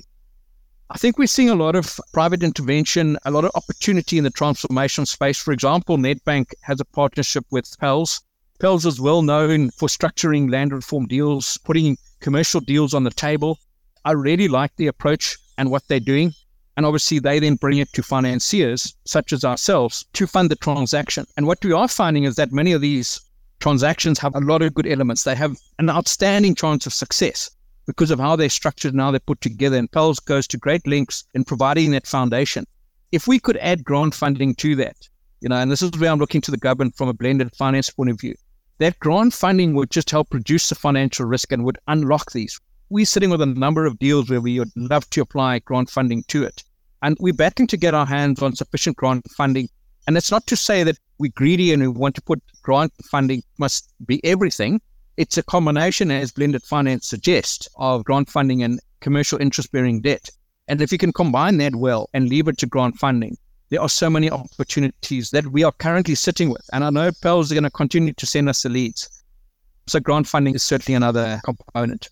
I 0.89 0.97
think 0.97 1.17
we're 1.17 1.27
seeing 1.27 1.49
a 1.49 1.55
lot 1.55 1.75
of 1.75 1.99
private 2.13 2.43
intervention, 2.43 3.17
a 3.25 3.31
lot 3.31 3.45
of 3.45 3.51
opportunity 3.55 4.17
in 4.17 4.23
the 4.23 4.29
transformation 4.29 5.05
space. 5.05 5.39
For 5.39 5.51
example, 5.51 5.97
Nedbank 5.97 6.53
has 6.61 6.79
a 6.79 6.85
partnership 6.85 7.45
with 7.49 7.77
PELS. 7.79 8.21
PELS 8.59 8.85
is 8.85 9.01
well 9.01 9.23
known 9.23 9.71
for 9.71 9.87
structuring 9.87 10.51
land 10.51 10.71
reform 10.71 11.07
deals, 11.07 11.57
putting 11.63 11.97
commercial 12.19 12.61
deals 12.61 12.93
on 12.93 13.03
the 13.03 13.11
table. 13.11 13.57
I 14.05 14.11
really 14.11 14.47
like 14.47 14.75
the 14.75 14.87
approach 14.87 15.35
and 15.57 15.71
what 15.71 15.87
they're 15.87 15.99
doing. 15.99 16.33
And 16.77 16.85
obviously, 16.85 17.19
they 17.19 17.39
then 17.39 17.55
bring 17.55 17.79
it 17.79 17.91
to 17.93 18.03
financiers 18.03 18.95
such 19.05 19.33
as 19.33 19.43
ourselves 19.43 20.05
to 20.13 20.27
fund 20.27 20.51
the 20.51 20.55
transaction. 20.55 21.25
And 21.37 21.47
what 21.47 21.63
we 21.63 21.71
are 21.71 21.87
finding 21.87 22.23
is 22.23 22.35
that 22.35 22.51
many 22.51 22.71
of 22.71 22.81
these 22.81 23.19
transactions 23.63 24.19
have 24.19 24.35
a 24.35 24.39
lot 24.41 24.61
of 24.61 24.75
good 24.75 24.85
elements. 24.85 25.23
They 25.23 25.33
have 25.33 25.57
an 25.79 25.89
outstanding 25.89 26.53
chance 26.53 26.85
of 26.85 26.93
success 26.93 27.49
because 27.87 28.11
of 28.11 28.19
how 28.19 28.35
they're 28.35 28.49
structured 28.49 28.93
and 28.93 29.01
how 29.01 29.09
they're 29.09 29.19
put 29.19 29.41
together. 29.41 29.77
And 29.77 29.91
PELS 29.91 30.19
goes 30.19 30.45
to 30.47 30.57
great 30.57 30.85
lengths 30.85 31.23
in 31.33 31.43
providing 31.43 31.91
that 31.91 32.05
foundation. 32.05 32.65
If 33.11 33.27
we 33.27 33.39
could 33.39 33.57
add 33.57 33.83
grant 33.83 34.13
funding 34.13 34.53
to 34.55 34.75
that, 34.75 34.97
you 35.41 35.49
know, 35.49 35.55
and 35.55 35.71
this 35.71 35.81
is 35.81 35.91
where 35.97 36.11
I'm 36.11 36.19
looking 36.19 36.41
to 36.41 36.51
the 36.51 36.57
government 36.57 36.95
from 36.95 37.09
a 37.09 37.13
blended 37.13 37.55
finance 37.55 37.89
point 37.89 38.11
of 38.11 38.19
view, 38.19 38.35
that 38.77 38.99
grant 38.99 39.33
funding 39.33 39.73
would 39.75 39.89
just 39.89 40.11
help 40.11 40.33
reduce 40.33 40.69
the 40.69 40.75
financial 40.75 41.25
risk 41.25 41.51
and 41.51 41.63
would 41.63 41.79
unlock 41.87 42.31
these 42.31 42.59
we're 42.93 43.05
sitting 43.05 43.31
with 43.31 43.41
a 43.41 43.47
number 43.47 43.87
of 43.87 43.97
deals 43.97 44.29
where 44.29 44.39
we 44.39 44.59
would 44.59 44.71
love 44.75 45.09
to 45.09 45.21
apply 45.21 45.57
grant 45.59 45.89
funding 45.89 46.23
to 46.27 46.43
it. 46.43 46.63
And 47.01 47.17
we're 47.19 47.33
battling 47.33 47.65
to 47.69 47.77
get 47.77 47.95
our 47.95 48.05
hands 48.05 48.41
on 48.43 48.55
sufficient 48.55 48.97
grant 48.97 49.25
funding. 49.31 49.67
And 50.07 50.17
it's 50.17 50.31
not 50.31 50.45
to 50.47 50.55
say 50.55 50.83
that 50.83 50.97
we're 51.17 51.31
greedy 51.35 51.73
and 51.73 51.81
we 51.81 51.87
want 51.87 52.15
to 52.15 52.21
put 52.21 52.41
grant 52.61 52.93
funding 53.09 53.43
must 53.57 53.93
be 54.05 54.23
everything. 54.25 54.81
It's 55.17 55.37
a 55.37 55.43
combination, 55.43 56.11
as 56.11 56.31
blended 56.31 56.63
finance 56.63 57.07
suggests, 57.07 57.67
of 57.77 58.03
grant 58.03 58.29
funding 58.29 58.63
and 58.63 58.79
commercial 58.99 59.39
interest 59.39 59.71
bearing 59.71 60.01
debt. 60.01 60.29
And 60.67 60.81
if 60.81 60.91
you 60.91 60.97
can 60.97 61.13
combine 61.13 61.57
that 61.57 61.75
well 61.75 62.09
and 62.13 62.29
leave 62.29 62.47
it 62.47 62.57
to 62.59 62.65
grant 62.65 62.97
funding, 62.97 63.37
there 63.69 63.81
are 63.81 63.89
so 63.89 64.09
many 64.09 64.29
opportunities 64.29 65.31
that 65.31 65.47
we 65.47 65.63
are 65.63 65.71
currently 65.71 66.15
sitting 66.15 66.49
with. 66.49 66.67
And 66.73 66.83
I 66.83 66.89
know 66.89 67.11
PELS 67.21 67.51
are 67.51 67.55
going 67.55 67.63
to 67.63 67.69
continue 67.69 68.13
to 68.13 68.25
send 68.25 68.49
us 68.49 68.63
the 68.63 68.69
leads. 68.69 69.09
So 69.87 69.99
grant 69.99 70.27
funding 70.27 70.55
is 70.55 70.63
certainly 70.63 70.95
another 70.95 71.41
component. 71.43 72.09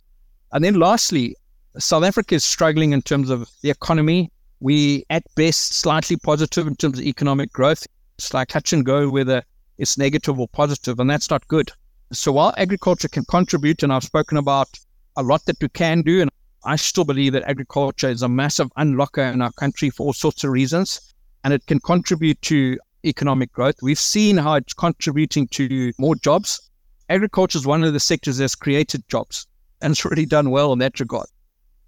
And 0.51 0.63
then 0.63 0.75
lastly, 0.75 1.35
South 1.77 2.03
Africa 2.03 2.35
is 2.35 2.43
struggling 2.43 2.91
in 2.91 3.01
terms 3.01 3.29
of 3.29 3.49
the 3.61 3.69
economy. 3.69 4.31
We, 4.61 5.03
at 5.09 5.23
best, 5.35 5.73
slightly 5.73 6.15
positive 6.15 6.67
in 6.67 6.75
terms 6.75 6.99
of 6.99 7.05
economic 7.05 7.51
growth. 7.51 7.85
It's 8.17 8.33
like 8.33 8.47
touch 8.47 8.71
and 8.71 8.85
go 8.85 9.09
whether 9.09 9.43
it's 9.77 9.97
negative 9.97 10.39
or 10.39 10.47
positive, 10.47 10.99
and 10.99 11.09
that's 11.09 11.29
not 11.29 11.45
good. 11.49 11.71
So 12.13 12.31
while 12.31 12.53
agriculture 12.57 13.09
can 13.09 13.25
contribute, 13.25 13.83
and 13.83 13.91
I've 13.91 14.03
spoken 14.03 14.37
about 14.37 14.69
a 15.17 15.23
lot 15.23 15.45
that 15.45 15.57
we 15.61 15.67
can 15.69 16.01
do, 16.01 16.21
and 16.21 16.29
I 16.63 16.77
still 16.77 17.03
believe 17.03 17.33
that 17.33 17.43
agriculture 17.43 18.09
is 18.09 18.21
a 18.21 18.29
massive 18.29 18.71
unlocker 18.77 19.33
in 19.33 19.41
our 19.41 19.51
country 19.51 19.89
for 19.89 20.05
all 20.05 20.13
sorts 20.13 20.43
of 20.43 20.51
reasons, 20.51 21.13
and 21.43 21.53
it 21.53 21.65
can 21.65 21.79
contribute 21.79 22.41
to 22.43 22.77
economic 23.03 23.51
growth. 23.51 23.75
We've 23.81 23.99
seen 23.99 24.37
how 24.37 24.53
it's 24.53 24.73
contributing 24.73 25.47
to 25.49 25.91
more 25.97 26.15
jobs. 26.15 26.69
Agriculture 27.09 27.57
is 27.57 27.65
one 27.65 27.83
of 27.83 27.93
the 27.93 27.99
sectors 27.99 28.37
that's 28.37 28.55
created 28.55 29.03
jobs 29.09 29.47
and 29.81 29.91
it's 29.91 30.05
really 30.05 30.25
done 30.25 30.49
well 30.49 30.73
in 30.73 30.79
that 30.79 30.99
regard. 30.99 31.27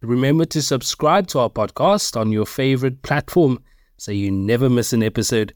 Remember 0.01 0.45
to 0.45 0.61
subscribe 0.61 1.25
to 1.29 1.39
our 1.39 1.49
podcast 1.49 2.15
on 2.15 2.31
your 2.31 2.45
favorite 2.45 3.01
platform 3.01 3.57
so 3.97 4.11
you 4.11 4.29
never 4.29 4.69
miss 4.69 4.93
an 4.93 5.01
episode. 5.01 5.55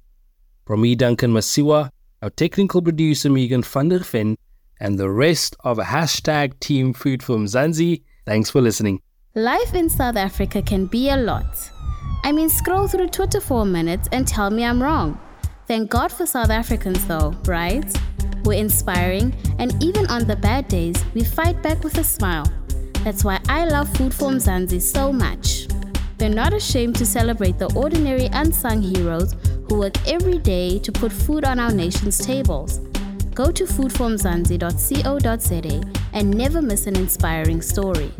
From 0.66 0.82
me, 0.82 0.96
Duncan 0.96 1.32
Masiwa, 1.32 1.92
our 2.24 2.32
technical 2.32 2.82
producer, 2.82 3.30
Megan 3.30 3.62
van 3.62 3.90
der 3.90 4.00
Ven, 4.00 4.36
and 4.80 4.98
the 4.98 5.12
rest 5.12 5.56
of 5.60 5.78
hashtag 5.78 6.60
Team 6.60 6.94
Food 6.94 7.22
for 7.22 7.38
Mzansi, 7.38 8.02
thanks 8.26 8.50
for 8.50 8.60
listening. 8.60 9.04
Life 9.36 9.76
in 9.76 9.88
South 9.88 10.16
Africa 10.16 10.64
can 10.64 10.88
be 10.88 11.12
a 11.12 11.18
lot. 11.18 11.70
I 12.24 12.32
mean, 12.32 12.50
scroll 12.50 12.88
through 12.88 13.10
Twitter 13.10 13.40
for 13.40 13.62
a 13.62 13.66
minute 13.66 14.08
and 14.12 14.28
tell 14.28 14.50
me 14.50 14.64
I'm 14.64 14.82
wrong. 14.82 15.20
Thank 15.68 15.90
God 15.90 16.12
for 16.12 16.26
South 16.26 16.50
Africans, 16.50 17.06
though, 17.06 17.36
right? 17.46 17.86
We're 18.44 18.60
inspiring, 18.60 19.36
and 19.60 19.82
even 19.84 20.08
on 20.08 20.26
the 20.26 20.36
bad 20.36 20.68
days, 20.68 21.04
we 21.14 21.24
fight 21.24 21.62
back 21.62 21.84
with 21.84 21.98
a 21.98 22.04
smile. 22.04 22.52
That's 23.04 23.24
why 23.24 23.40
I 23.48 23.66
love 23.66 23.90
Food 23.98 24.14
for 24.14 24.30
Mzansi 24.30 24.82
so 24.82 25.14
much. 25.14 25.68
They're 26.18 26.30
not 26.30 26.54
ashamed 26.54 26.96
to 26.98 27.06
celebrate 27.06 27.58
the 27.58 27.74
ordinary 27.76 28.28
unsung 28.34 28.82
heroes 28.82 29.36
who 29.70 29.80
work 29.80 29.96
every 30.08 30.38
day 30.38 30.80
to 30.80 30.92
put 30.92 31.12
food 31.12 31.46
on 31.46 31.60
our 31.60 31.72
nation's 31.72 32.18
tables. 32.18 32.80
Go 33.34 33.52
to 33.52 33.64
foodformzansi.co.za 33.64 35.82
and 36.12 36.36
never 36.36 36.62
miss 36.62 36.88
an 36.88 36.98
inspiring 36.98 37.62
story. 37.62 38.12